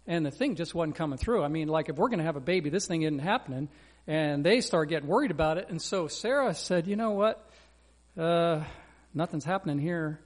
[0.07, 1.43] and the thing just wasn't coming through.
[1.43, 3.69] I mean, like if we're going to have a baby, this thing isn't happening,
[4.07, 5.67] and they start getting worried about it.
[5.69, 7.49] And so Sarah said, "You know what?
[8.17, 8.63] Uh,
[9.13, 10.19] nothing's happening here.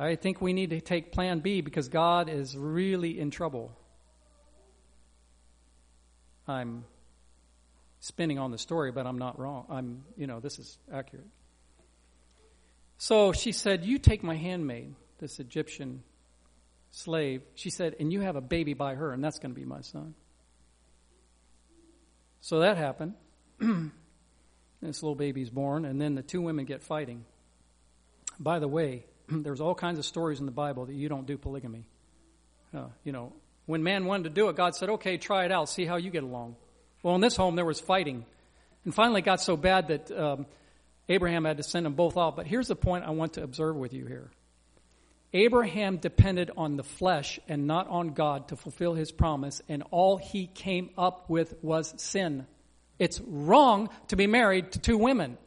[0.00, 3.76] I think we need to take plan B because God is really in trouble.
[6.48, 6.84] I'm
[8.00, 9.66] spinning on the story, but I'm not wrong.
[9.68, 11.26] I'm, you know, this is accurate.
[12.96, 16.02] So she said, You take my handmaid, this Egyptian
[16.90, 17.42] slave.
[17.54, 19.82] She said, And you have a baby by her, and that's going to be my
[19.82, 20.14] son.
[22.40, 23.14] So that happened.
[23.60, 27.26] this little baby's born, and then the two women get fighting.
[28.38, 29.04] By the way,
[29.42, 31.84] there's all kinds of stories in the Bible that you don't do polygamy.
[32.74, 33.32] Uh, you know,
[33.66, 36.10] when man wanted to do it, God said, okay, try it out, see how you
[36.10, 36.56] get along.
[37.02, 38.24] Well, in this home, there was fighting.
[38.84, 40.46] And finally, it got so bad that um,
[41.08, 42.36] Abraham had to send them both out.
[42.36, 44.30] But here's the point I want to observe with you here
[45.32, 50.16] Abraham depended on the flesh and not on God to fulfill his promise, and all
[50.16, 52.46] he came up with was sin.
[52.98, 55.38] It's wrong to be married to two women.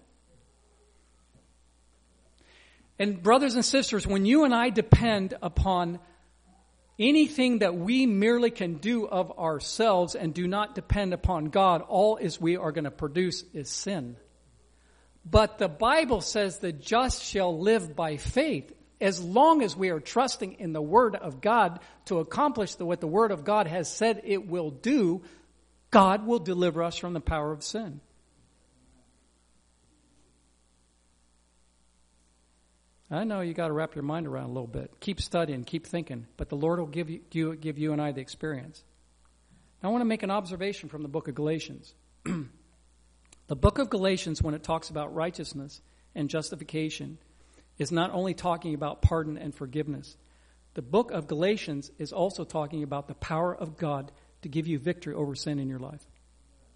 [3.03, 5.99] And brothers and sisters, when you and I depend upon
[6.97, 12.15] anything that we merely can do of ourselves and do not depend upon God, all
[12.15, 14.15] is we are going to produce is sin.
[15.29, 18.71] But the Bible says the just shall live by faith.
[19.01, 23.01] As long as we are trusting in the Word of God to accomplish the, what
[23.01, 25.23] the Word of God has said it will do,
[25.91, 27.99] God will deliver us from the power of sin.
[33.13, 34.99] I know you got to wrap your mind around a little bit.
[34.99, 38.21] Keep studying, keep thinking, but the Lord will give you, give you and I the
[38.21, 38.83] experience.
[39.83, 41.93] I want to make an observation from the book of Galatians.
[42.23, 45.81] the book of Galatians, when it talks about righteousness
[46.15, 47.17] and justification,
[47.77, 50.15] is not only talking about pardon and forgiveness.
[50.75, 54.11] The book of Galatians is also talking about the power of God
[54.43, 56.01] to give you victory over sin in your life.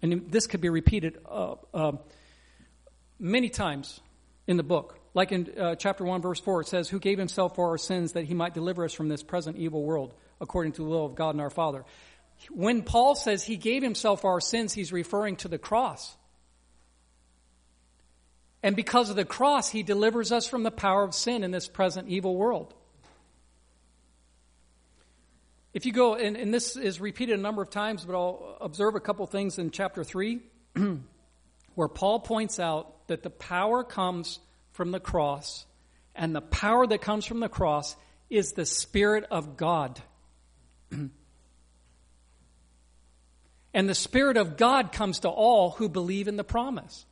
[0.02, 1.92] And this could be repeated uh, uh,
[3.18, 4.00] many times
[4.46, 4.97] in the book.
[5.14, 8.12] Like in uh, chapter 1, verse 4, it says, Who gave himself for our sins
[8.12, 11.14] that he might deliver us from this present evil world, according to the will of
[11.14, 11.84] God and our Father.
[12.50, 16.16] When Paul says he gave himself for our sins, he's referring to the cross.
[18.62, 21.68] And because of the cross, he delivers us from the power of sin in this
[21.68, 22.74] present evil world.
[25.74, 28.94] If you go, and, and this is repeated a number of times, but I'll observe
[28.94, 30.40] a couple things in chapter 3,
[31.74, 34.40] where Paul points out that the power comes
[34.78, 35.66] from the cross,
[36.14, 37.96] and the power that comes from the cross
[38.30, 40.00] is the Spirit of God.
[40.92, 41.10] and
[43.74, 47.04] the Spirit of God comes to all who believe in the promise.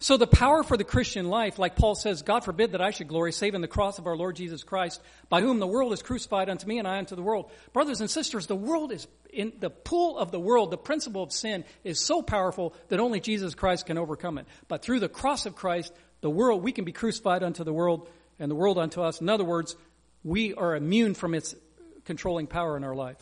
[0.00, 3.08] So the power for the Christian life, like Paul says, God forbid that I should
[3.08, 6.02] glory save in the cross of our Lord Jesus Christ, by whom the world is
[6.02, 7.50] crucified unto me and I unto the world.
[7.72, 11.32] Brothers and sisters, the world is in the pool of the world, the principle of
[11.32, 14.46] sin is so powerful that only Jesus Christ can overcome it.
[14.68, 18.08] But through the cross of Christ, the world, we can be crucified unto the world
[18.38, 19.20] and the world unto us.
[19.20, 19.74] In other words,
[20.22, 21.56] we are immune from its
[22.04, 23.20] controlling power in our life.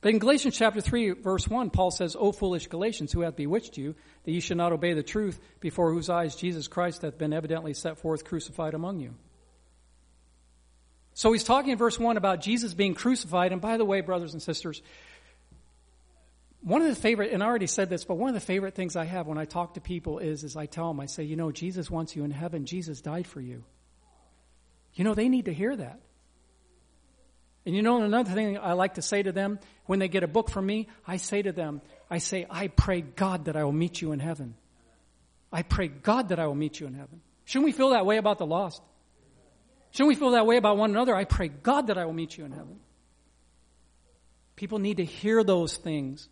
[0.00, 3.76] But in Galatians chapter 3, verse 1, Paul says, O foolish Galatians, who hath bewitched
[3.76, 3.94] you,
[4.24, 7.74] that ye should not obey the truth, before whose eyes Jesus Christ hath been evidently
[7.74, 9.14] set forth crucified among you.
[11.12, 13.52] So he's talking in verse 1 about Jesus being crucified.
[13.52, 14.80] And by the way, brothers and sisters,
[16.62, 18.96] one of the favorite, and I already said this, but one of the favorite things
[18.96, 21.36] I have when I talk to people is, is I tell them, I say, you
[21.36, 22.64] know, Jesus wants you in heaven.
[22.64, 23.64] Jesus died for you.
[24.94, 26.00] You know, they need to hear that.
[27.70, 30.26] And you know, another thing I like to say to them when they get a
[30.26, 33.70] book from me, I say to them, I say, I pray God that I will
[33.70, 34.56] meet you in heaven.
[35.52, 37.20] I pray God that I will meet you in heaven.
[37.44, 38.82] Shouldn't we feel that way about the lost?
[39.92, 41.14] Shouldn't we feel that way about one another?
[41.14, 42.80] I pray God that I will meet you in heaven.
[44.56, 46.28] People need to hear those things.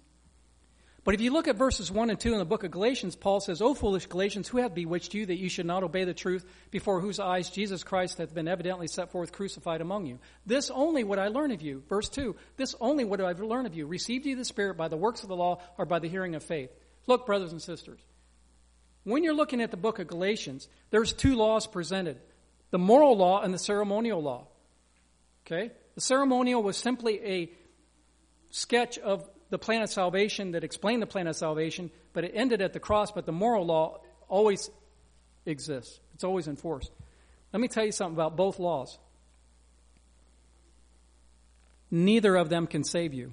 [1.09, 3.40] But if you look at verses 1 and 2 in the book of Galatians, Paul
[3.40, 6.44] says, O foolish Galatians, who hath bewitched you that you should not obey the truth,
[6.70, 10.18] before whose eyes Jesus Christ hath been evidently set forth crucified among you?
[10.44, 11.82] This only would I learn of you.
[11.88, 13.86] Verse 2 This only would I learn of you.
[13.86, 16.42] Received ye the Spirit by the works of the law or by the hearing of
[16.42, 16.68] faith?
[17.06, 18.00] Look, brothers and sisters,
[19.04, 22.20] when you're looking at the book of Galatians, there's two laws presented
[22.70, 24.46] the moral law and the ceremonial law.
[25.46, 25.72] Okay?
[25.94, 27.50] The ceremonial was simply a
[28.50, 32.61] sketch of the plan of salvation that explained the plan of salvation, but it ended
[32.61, 34.70] at the cross, but the moral law always
[35.46, 36.01] exists.
[36.14, 36.90] It's always enforced.
[37.53, 38.99] Let me tell you something about both laws.
[41.90, 43.32] Neither of them can save you.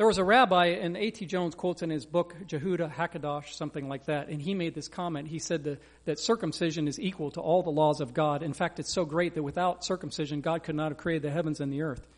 [0.00, 1.26] There was a rabbi, and A.T.
[1.26, 5.28] Jones quotes in his book, Jehuda Hakadosh, something like that, and he made this comment.
[5.28, 8.42] He said that, that circumcision is equal to all the laws of God.
[8.42, 11.60] In fact, it's so great that without circumcision, God could not have created the heavens
[11.60, 12.08] and the earth.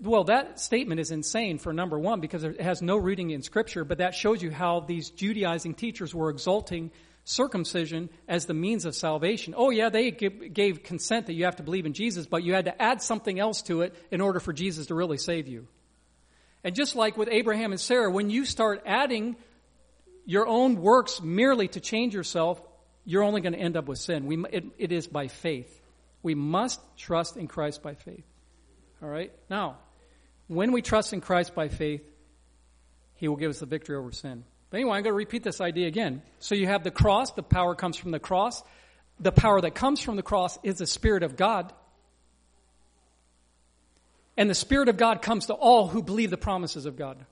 [0.00, 3.84] Well, that statement is insane for number one because it has no rooting in Scripture,
[3.84, 6.92] but that shows you how these Judaizing teachers were exalting
[7.24, 9.54] circumcision as the means of salvation.
[9.56, 12.66] Oh, yeah, they gave consent that you have to believe in Jesus, but you had
[12.66, 15.66] to add something else to it in order for Jesus to really save you.
[16.64, 19.36] And just like with Abraham and Sarah, when you start adding
[20.24, 22.60] your own works merely to change yourself,
[23.04, 24.26] you're only going to end up with sin.
[24.26, 25.80] We, it, it is by faith.
[26.22, 28.24] We must trust in Christ by faith.
[29.02, 29.32] All right?
[29.50, 29.78] Now,
[30.46, 32.04] when we trust in Christ by faith,
[33.14, 34.44] He will give us the victory over sin.
[34.70, 36.22] But anyway, I'm going to repeat this idea again.
[36.38, 38.62] So you have the cross, the power comes from the cross.
[39.20, 41.72] The power that comes from the cross is the Spirit of God.
[44.36, 47.24] And the Spirit of God comes to all who believe the promises of God.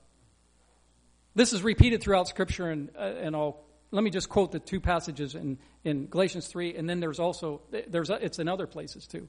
[1.33, 4.79] This is repeated throughout Scripture, and, uh, and I'll, let me just quote the two
[4.79, 9.27] passages in, in Galatians 3, and then there's also, there's, it's in other places too.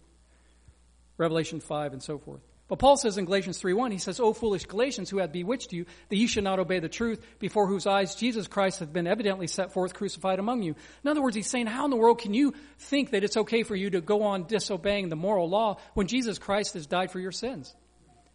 [1.16, 2.42] Revelation 5 and so forth.
[2.68, 5.84] But Paul says in Galatians 3:1, he says, "O foolish Galatians, who have bewitched you,
[6.08, 9.46] that you should not obey the truth, before whose eyes Jesus Christ hath been evidently
[9.46, 12.32] set forth crucified among you." In other words, he's saying, how in the world can
[12.32, 16.06] you think that it's okay for you to go on disobeying the moral law when
[16.06, 17.74] Jesus Christ has died for your sins?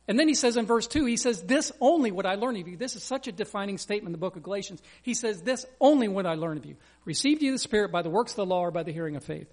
[0.07, 2.67] And then he says in verse 2, he says, This only would I learn of
[2.67, 2.77] you.
[2.77, 4.81] This is such a defining statement in the book of Galatians.
[5.01, 6.77] He says, This only would I learn of you.
[7.03, 9.23] Received you the Spirit by the works of the law or by the hearing of
[9.23, 9.51] faith.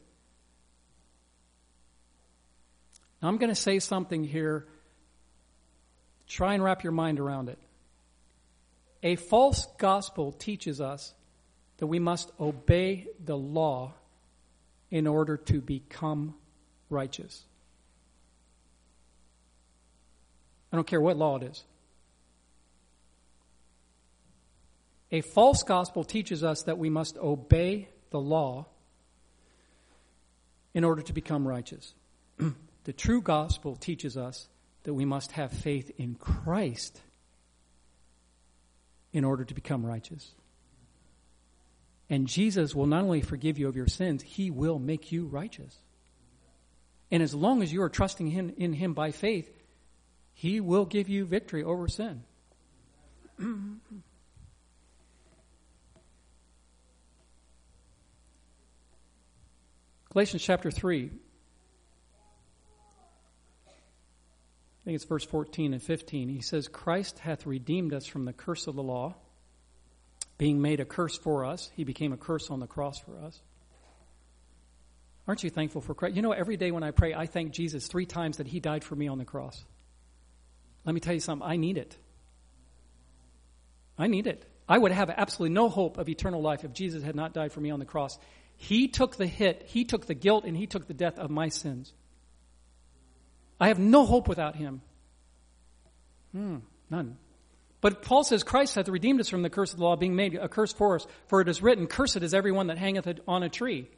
[3.24, 4.66] Now, I'm going to say something here
[6.26, 7.58] Try and wrap your mind around it.
[9.02, 11.14] A false gospel teaches us
[11.78, 13.92] that we must obey the law
[14.90, 16.34] in order to become
[16.88, 17.42] righteous.
[20.72, 21.64] I don't care what law it is.
[25.12, 28.66] A false gospel teaches us that we must obey the law
[30.74, 31.94] in order to become righteous.
[32.84, 34.48] the true gospel teaches us
[34.84, 37.00] that we must have faith in Christ
[39.12, 40.30] in order to become righteous.
[42.10, 45.74] And Jesus will not only forgive you of your sins, he will make you righteous.
[47.10, 49.50] And as long as you are trusting him, in him by faith,
[50.34, 52.24] he will give you victory over sin.
[60.10, 61.10] Galatians chapter 3,
[64.84, 66.28] I think it's verse 14 and 15.
[66.28, 69.14] He says, Christ hath redeemed us from the curse of the law,
[70.36, 71.70] being made a curse for us.
[71.74, 73.40] He became a curse on the cross for us.
[75.26, 76.16] Aren't you thankful for Christ?
[76.16, 78.84] You know, every day when I pray, I thank Jesus three times that He died
[78.84, 79.64] for me on the cross.
[80.84, 81.48] Let me tell you something.
[81.48, 81.96] I need it.
[83.96, 84.44] I need it.
[84.68, 87.60] I would have absolutely no hope of eternal life if Jesus had not died for
[87.60, 88.18] me on the cross.
[88.58, 91.48] He took the hit, He took the guilt, and He took the death of my
[91.48, 91.94] sins.
[93.64, 94.82] I have no hope without him.
[96.32, 96.56] Hmm,
[96.90, 97.16] none.
[97.80, 100.34] But Paul says, Christ hath redeemed us from the curse of the law, being made
[100.34, 101.06] a curse for us.
[101.28, 103.88] For it is written, Cursed is everyone that hangeth on a tree.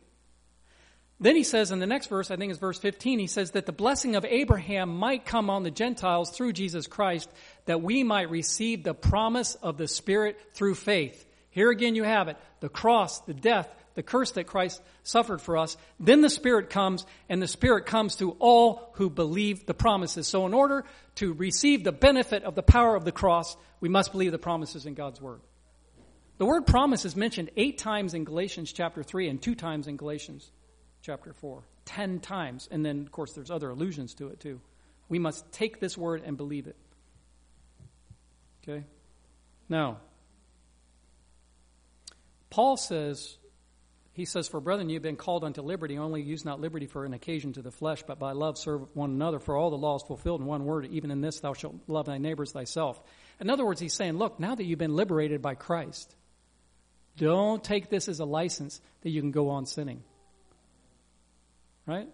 [1.19, 3.67] Then he says in the next verse, I think it's verse 15, he says that
[3.67, 7.29] the blessing of Abraham might come on the Gentiles through Jesus Christ,
[7.65, 11.27] that we might receive the promise of the Spirit through faith.
[11.51, 12.37] Here again you have it.
[12.61, 15.77] The cross, the death, the curse that Christ suffered for us.
[15.99, 20.29] Then the Spirit comes, and the Spirit comes to all who believe the promises.
[20.29, 20.85] So, in order
[21.17, 24.87] to receive the benefit of the power of the cross, we must believe the promises
[24.87, 25.41] in God's Word.
[26.39, 29.97] The word promise is mentioned eight times in Galatians chapter 3 and two times in
[29.97, 30.51] Galatians
[31.01, 31.63] chapter 4.
[31.87, 32.69] Ten times.
[32.71, 34.61] And then, of course, there's other allusions to it too.
[35.09, 36.77] We must take this word and believe it.
[38.63, 38.85] Okay?
[39.69, 39.99] Now,
[42.51, 43.39] Paul says
[44.17, 47.05] he says, For brethren, you have been called unto liberty, only use not liberty for
[47.05, 49.39] an occasion to the flesh, but by love serve one another.
[49.39, 52.07] For all the law is fulfilled in one word, even in this thou shalt love
[52.07, 52.99] thy neighbors thyself.
[53.41, 56.17] In other words, he's saying, Look, now that you've been liberated by Christ,
[57.19, 60.03] don't take this as a license that you can go on sinning.
[61.85, 62.09] Right?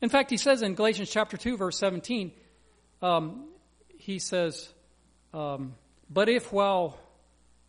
[0.00, 2.32] In fact, he says in Galatians chapter 2, verse 17,
[3.02, 3.48] um,
[3.98, 4.66] he says,
[5.34, 5.74] um,
[6.08, 6.98] But if while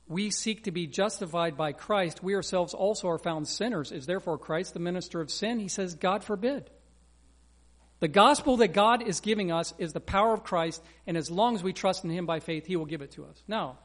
[0.08, 3.92] we seek to be justified by Christ, we ourselves also are found sinners.
[3.92, 5.60] Is therefore Christ the minister of sin?
[5.60, 6.70] He says, God forbid.
[8.02, 11.56] The gospel that God is giving us is the power of Christ, and as long
[11.56, 13.42] as we trust in Him by faith, He will give it to us.
[13.48, 13.80] Now,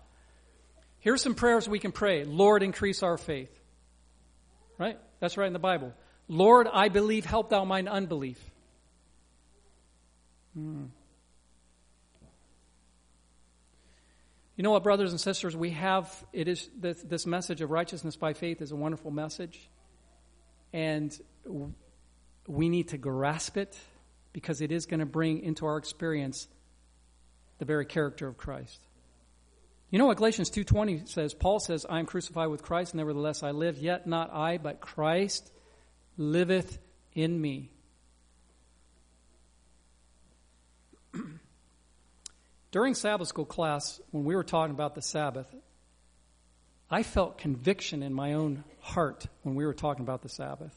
[0.98, 3.56] here's some prayers we can pray Lord, increase our faith.
[4.76, 4.98] Right?
[5.20, 5.94] That's right in the Bible.
[6.28, 8.38] Lord, I believe, help thou mine unbelief.
[10.54, 10.86] Hmm.
[14.60, 18.16] You know what, brothers and sisters, we have it is this, this message of righteousness
[18.16, 19.70] by faith is a wonderful message,
[20.74, 21.18] and
[22.46, 23.74] we need to grasp it
[24.34, 26.46] because it is going to bring into our experience
[27.56, 28.78] the very character of Christ.
[29.88, 31.32] You know what Galatians 2:20 says?
[31.32, 35.50] Paul says, "I am crucified with Christ, nevertheless I live, yet not I, but Christ
[36.18, 36.78] liveth
[37.14, 37.70] in me."
[42.70, 45.52] During Sabbath school class, when we were talking about the Sabbath,
[46.90, 50.74] I felt conviction in my own heart when we were talking about the Sabbath.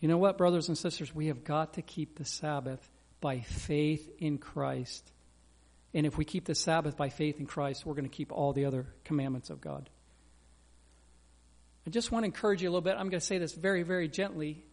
[0.00, 1.14] You know what, brothers and sisters?
[1.14, 2.86] We have got to keep the Sabbath
[3.20, 5.10] by faith in Christ.
[5.94, 8.52] And if we keep the Sabbath by faith in Christ, we're going to keep all
[8.52, 9.88] the other commandments of God.
[11.86, 12.96] I just want to encourage you a little bit.
[12.98, 14.64] I'm going to say this very, very gently.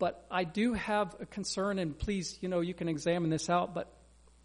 [0.00, 3.74] But I do have a concern, and please, you know, you can examine this out,
[3.74, 3.92] but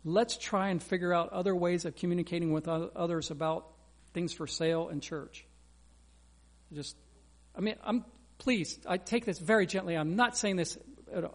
[0.04, 3.66] let's try and figure out other ways of communicating with others about
[4.14, 5.46] things for sale in church.
[6.74, 6.98] Just,
[7.58, 8.04] I mean, I'm,
[8.38, 9.96] please, I take this very gently.
[9.96, 10.78] I'm not saying this,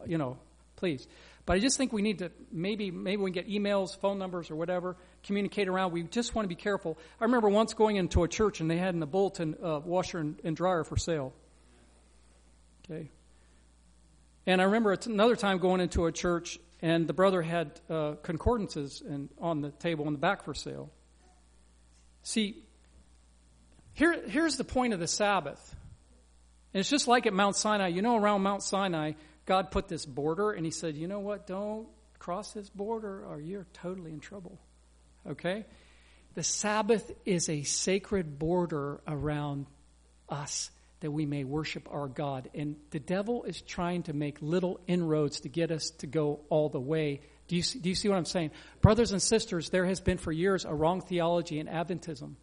[0.06, 0.38] you know,
[0.76, 1.08] please.
[1.46, 4.50] But I just think we need to maybe maybe we can get emails, phone numbers,
[4.50, 5.92] or whatever, communicate around.
[5.92, 6.98] We just want to be careful.
[7.18, 10.18] I remember once going into a church and they had in the bulletin uh, washer
[10.18, 11.32] and, and dryer for sale.
[12.84, 13.10] Okay.
[14.50, 19.00] And I remember another time going into a church and the brother had uh, concordances
[19.00, 20.90] and on the table in the back for sale.
[22.24, 22.64] See,
[23.92, 25.76] here, here's the point of the Sabbath.
[26.74, 27.88] And it's just like at Mount Sinai.
[27.88, 29.12] You know, around Mount Sinai,
[29.46, 31.46] God put this border, and He said, you know what?
[31.46, 31.86] Don't
[32.18, 34.58] cross this border, or you're totally in trouble.
[35.28, 35.64] Okay?
[36.34, 39.66] The Sabbath is a sacred border around
[40.28, 42.50] us that we may worship our God.
[42.54, 46.68] And the devil is trying to make little inroads to get us to go all
[46.68, 47.20] the way.
[47.48, 48.50] Do you, see, do you see what I'm saying?
[48.80, 52.34] Brothers and sisters, there has been for years a wrong theology in Adventism,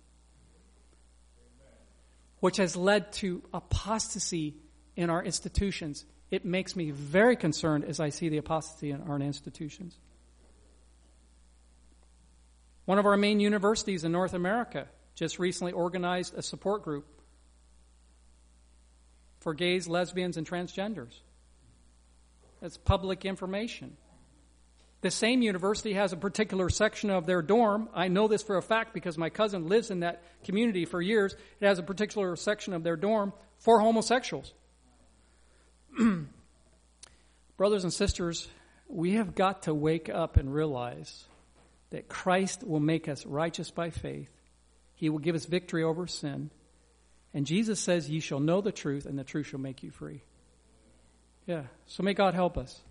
[2.39, 4.55] which has led to apostasy
[4.95, 6.05] in our institutions.
[6.32, 9.97] It makes me very concerned as I see the apostasy in our institutions.
[12.86, 17.05] One of our main universities in North America just recently organized a support group
[19.48, 21.22] for gays, lesbians, and transgenders.
[22.60, 23.95] That's public information.
[25.00, 27.88] The same university has a particular section of their dorm.
[27.93, 31.34] I know this for a fact because my cousin lives in that community for years.
[31.62, 34.54] It has a particular section of their dorm for homosexuals.
[37.58, 38.50] Brothers and sisters,
[38.89, 41.24] we have got to wake up and realize
[41.91, 44.30] that Christ will make us righteous by faith.
[44.95, 46.50] He will give us victory over sin.
[47.38, 50.24] And Jesus says, Ye shall know the truth, and the truth shall make you free.
[51.46, 51.66] Yeah.
[51.86, 52.82] So may God help us.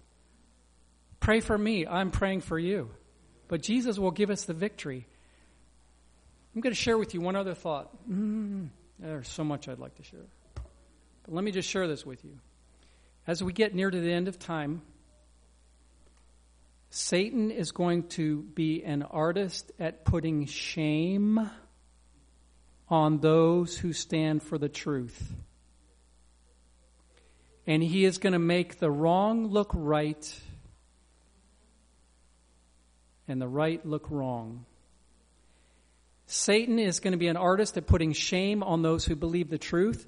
[1.19, 1.85] Pray for me.
[1.85, 2.91] I'm praying for you.
[3.49, 5.05] But Jesus will give us the victory.
[6.55, 7.91] I'm going to share with you one other thought.
[8.09, 8.69] Mm,
[9.01, 10.21] there's so much I'd like to share.
[10.55, 12.39] But let me just share this with you.
[13.27, 14.83] As we get near to the end of time,
[16.91, 21.51] Satan is going to be an artist at putting shame
[22.89, 25.33] on those who stand for the truth.
[27.67, 30.41] And he is going to make the wrong look right
[33.27, 34.65] and the right look wrong.
[36.29, 39.59] Satan is going to be an artist at putting shame on those who believe the
[39.59, 40.07] truth,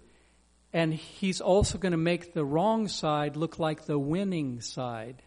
[0.73, 5.23] and he's also going to make the wrong side look like the winning side.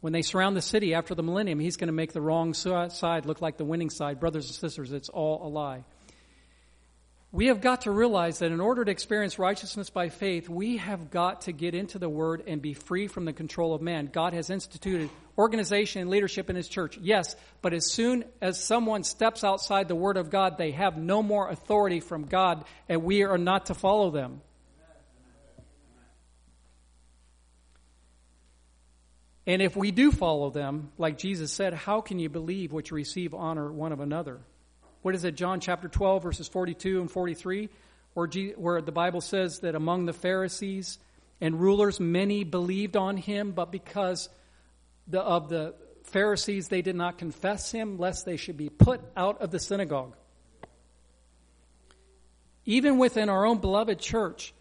[0.00, 3.26] When they surround the city after the millennium, he's going to make the wrong side
[3.26, 4.20] look like the winning side.
[4.20, 5.84] Brothers and sisters, it's all a lie
[7.30, 11.10] we have got to realize that in order to experience righteousness by faith, we have
[11.10, 14.08] got to get into the Word and be free from the control of man.
[14.10, 19.04] God has instituted organization and leadership in His church, yes, but as soon as someone
[19.04, 23.22] steps outside the Word of God, they have no more authority from God, and we
[23.24, 24.40] are not to follow them.
[29.46, 32.96] And if we do follow them, like Jesus said, how can you believe what you
[32.96, 34.40] receive honor one of another?
[35.02, 37.68] What is it, John chapter 12, verses 42 and 43,
[38.14, 40.98] where, G, where the Bible says that among the Pharisees
[41.40, 44.28] and rulers, many believed on him, but because
[45.06, 45.74] the, of the
[46.04, 50.16] Pharisees, they did not confess him, lest they should be put out of the synagogue.
[52.64, 54.52] Even within our own beloved church,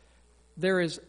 [0.55, 1.01] there is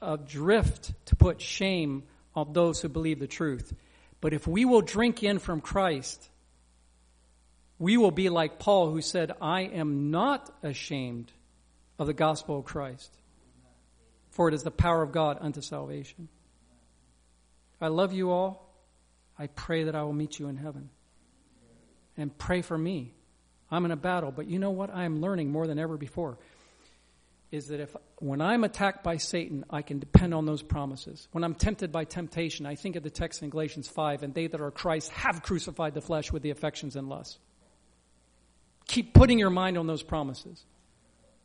[0.00, 2.04] a drift to put shame
[2.34, 3.74] on those who believe the truth.
[4.20, 6.28] But if we will drink in from Christ,
[7.78, 11.32] we will be like Paul, who said, I am not ashamed
[11.98, 13.10] of the gospel of Christ,
[14.30, 16.28] for it is the power of God unto salvation.
[17.80, 18.68] I love you all.
[19.38, 20.90] I pray that I will meet you in heaven.
[22.16, 23.14] And pray for me.
[23.70, 24.90] I'm in a battle, but you know what?
[24.92, 26.38] I am learning more than ever before.
[27.52, 31.28] Is that if when I'm attacked by Satan, I can depend on those promises.
[31.32, 34.48] When I'm tempted by temptation, I think of the text in Galatians 5 and they
[34.48, 37.38] that are Christ have crucified the flesh with the affections and lusts.
[38.88, 40.64] Keep putting your mind on those promises.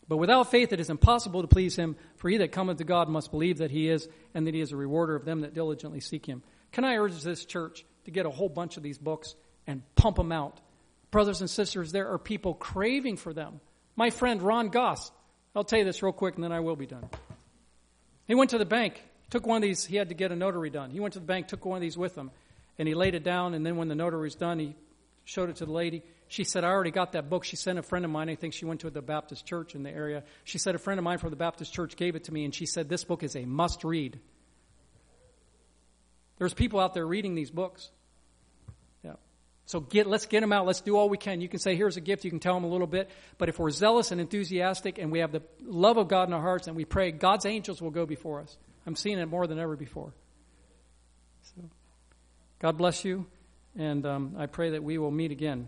[0.07, 3.07] But without faith it is impossible to please him, for he that cometh to God
[3.09, 5.99] must believe that he is, and that he is a rewarder of them that diligently
[5.99, 6.41] seek him.
[6.71, 9.35] Can I urge this church to get a whole bunch of these books
[9.67, 10.59] and pump them out?
[11.11, 13.61] Brothers and sisters, there are people craving for them.
[13.95, 15.11] My friend Ron Goss,
[15.55, 17.07] I'll tell you this real quick and then I will be done.
[18.25, 20.69] He went to the bank, took one of these, he had to get a notary
[20.69, 20.89] done.
[20.89, 22.31] He went to the bank, took one of these with him,
[22.79, 24.75] and he laid it down, and then when the notary was done, he
[25.25, 26.03] showed it to the lady.
[26.27, 27.43] She said, I already got that book.
[27.43, 28.29] She sent a friend of mine.
[28.29, 30.23] I think she went to the Baptist church in the area.
[30.43, 32.53] She said, a friend of mine from the Baptist church gave it to me, and
[32.53, 34.19] she said, This book is a must read.
[36.37, 37.89] There's people out there reading these books.
[39.03, 39.13] Yeah.
[39.65, 40.65] So get, let's get them out.
[40.65, 41.41] Let's do all we can.
[41.41, 42.25] You can say, here's a gift.
[42.25, 43.09] You can tell them a little bit.
[43.37, 46.41] But if we're zealous and enthusiastic and we have the love of God in our
[46.41, 48.57] hearts and we pray, God's angels will go before us.
[48.85, 50.13] I'm seeing it more than ever before.
[51.55, 51.69] So,
[52.59, 53.27] God bless you,
[53.77, 55.67] and um, I pray that we will meet again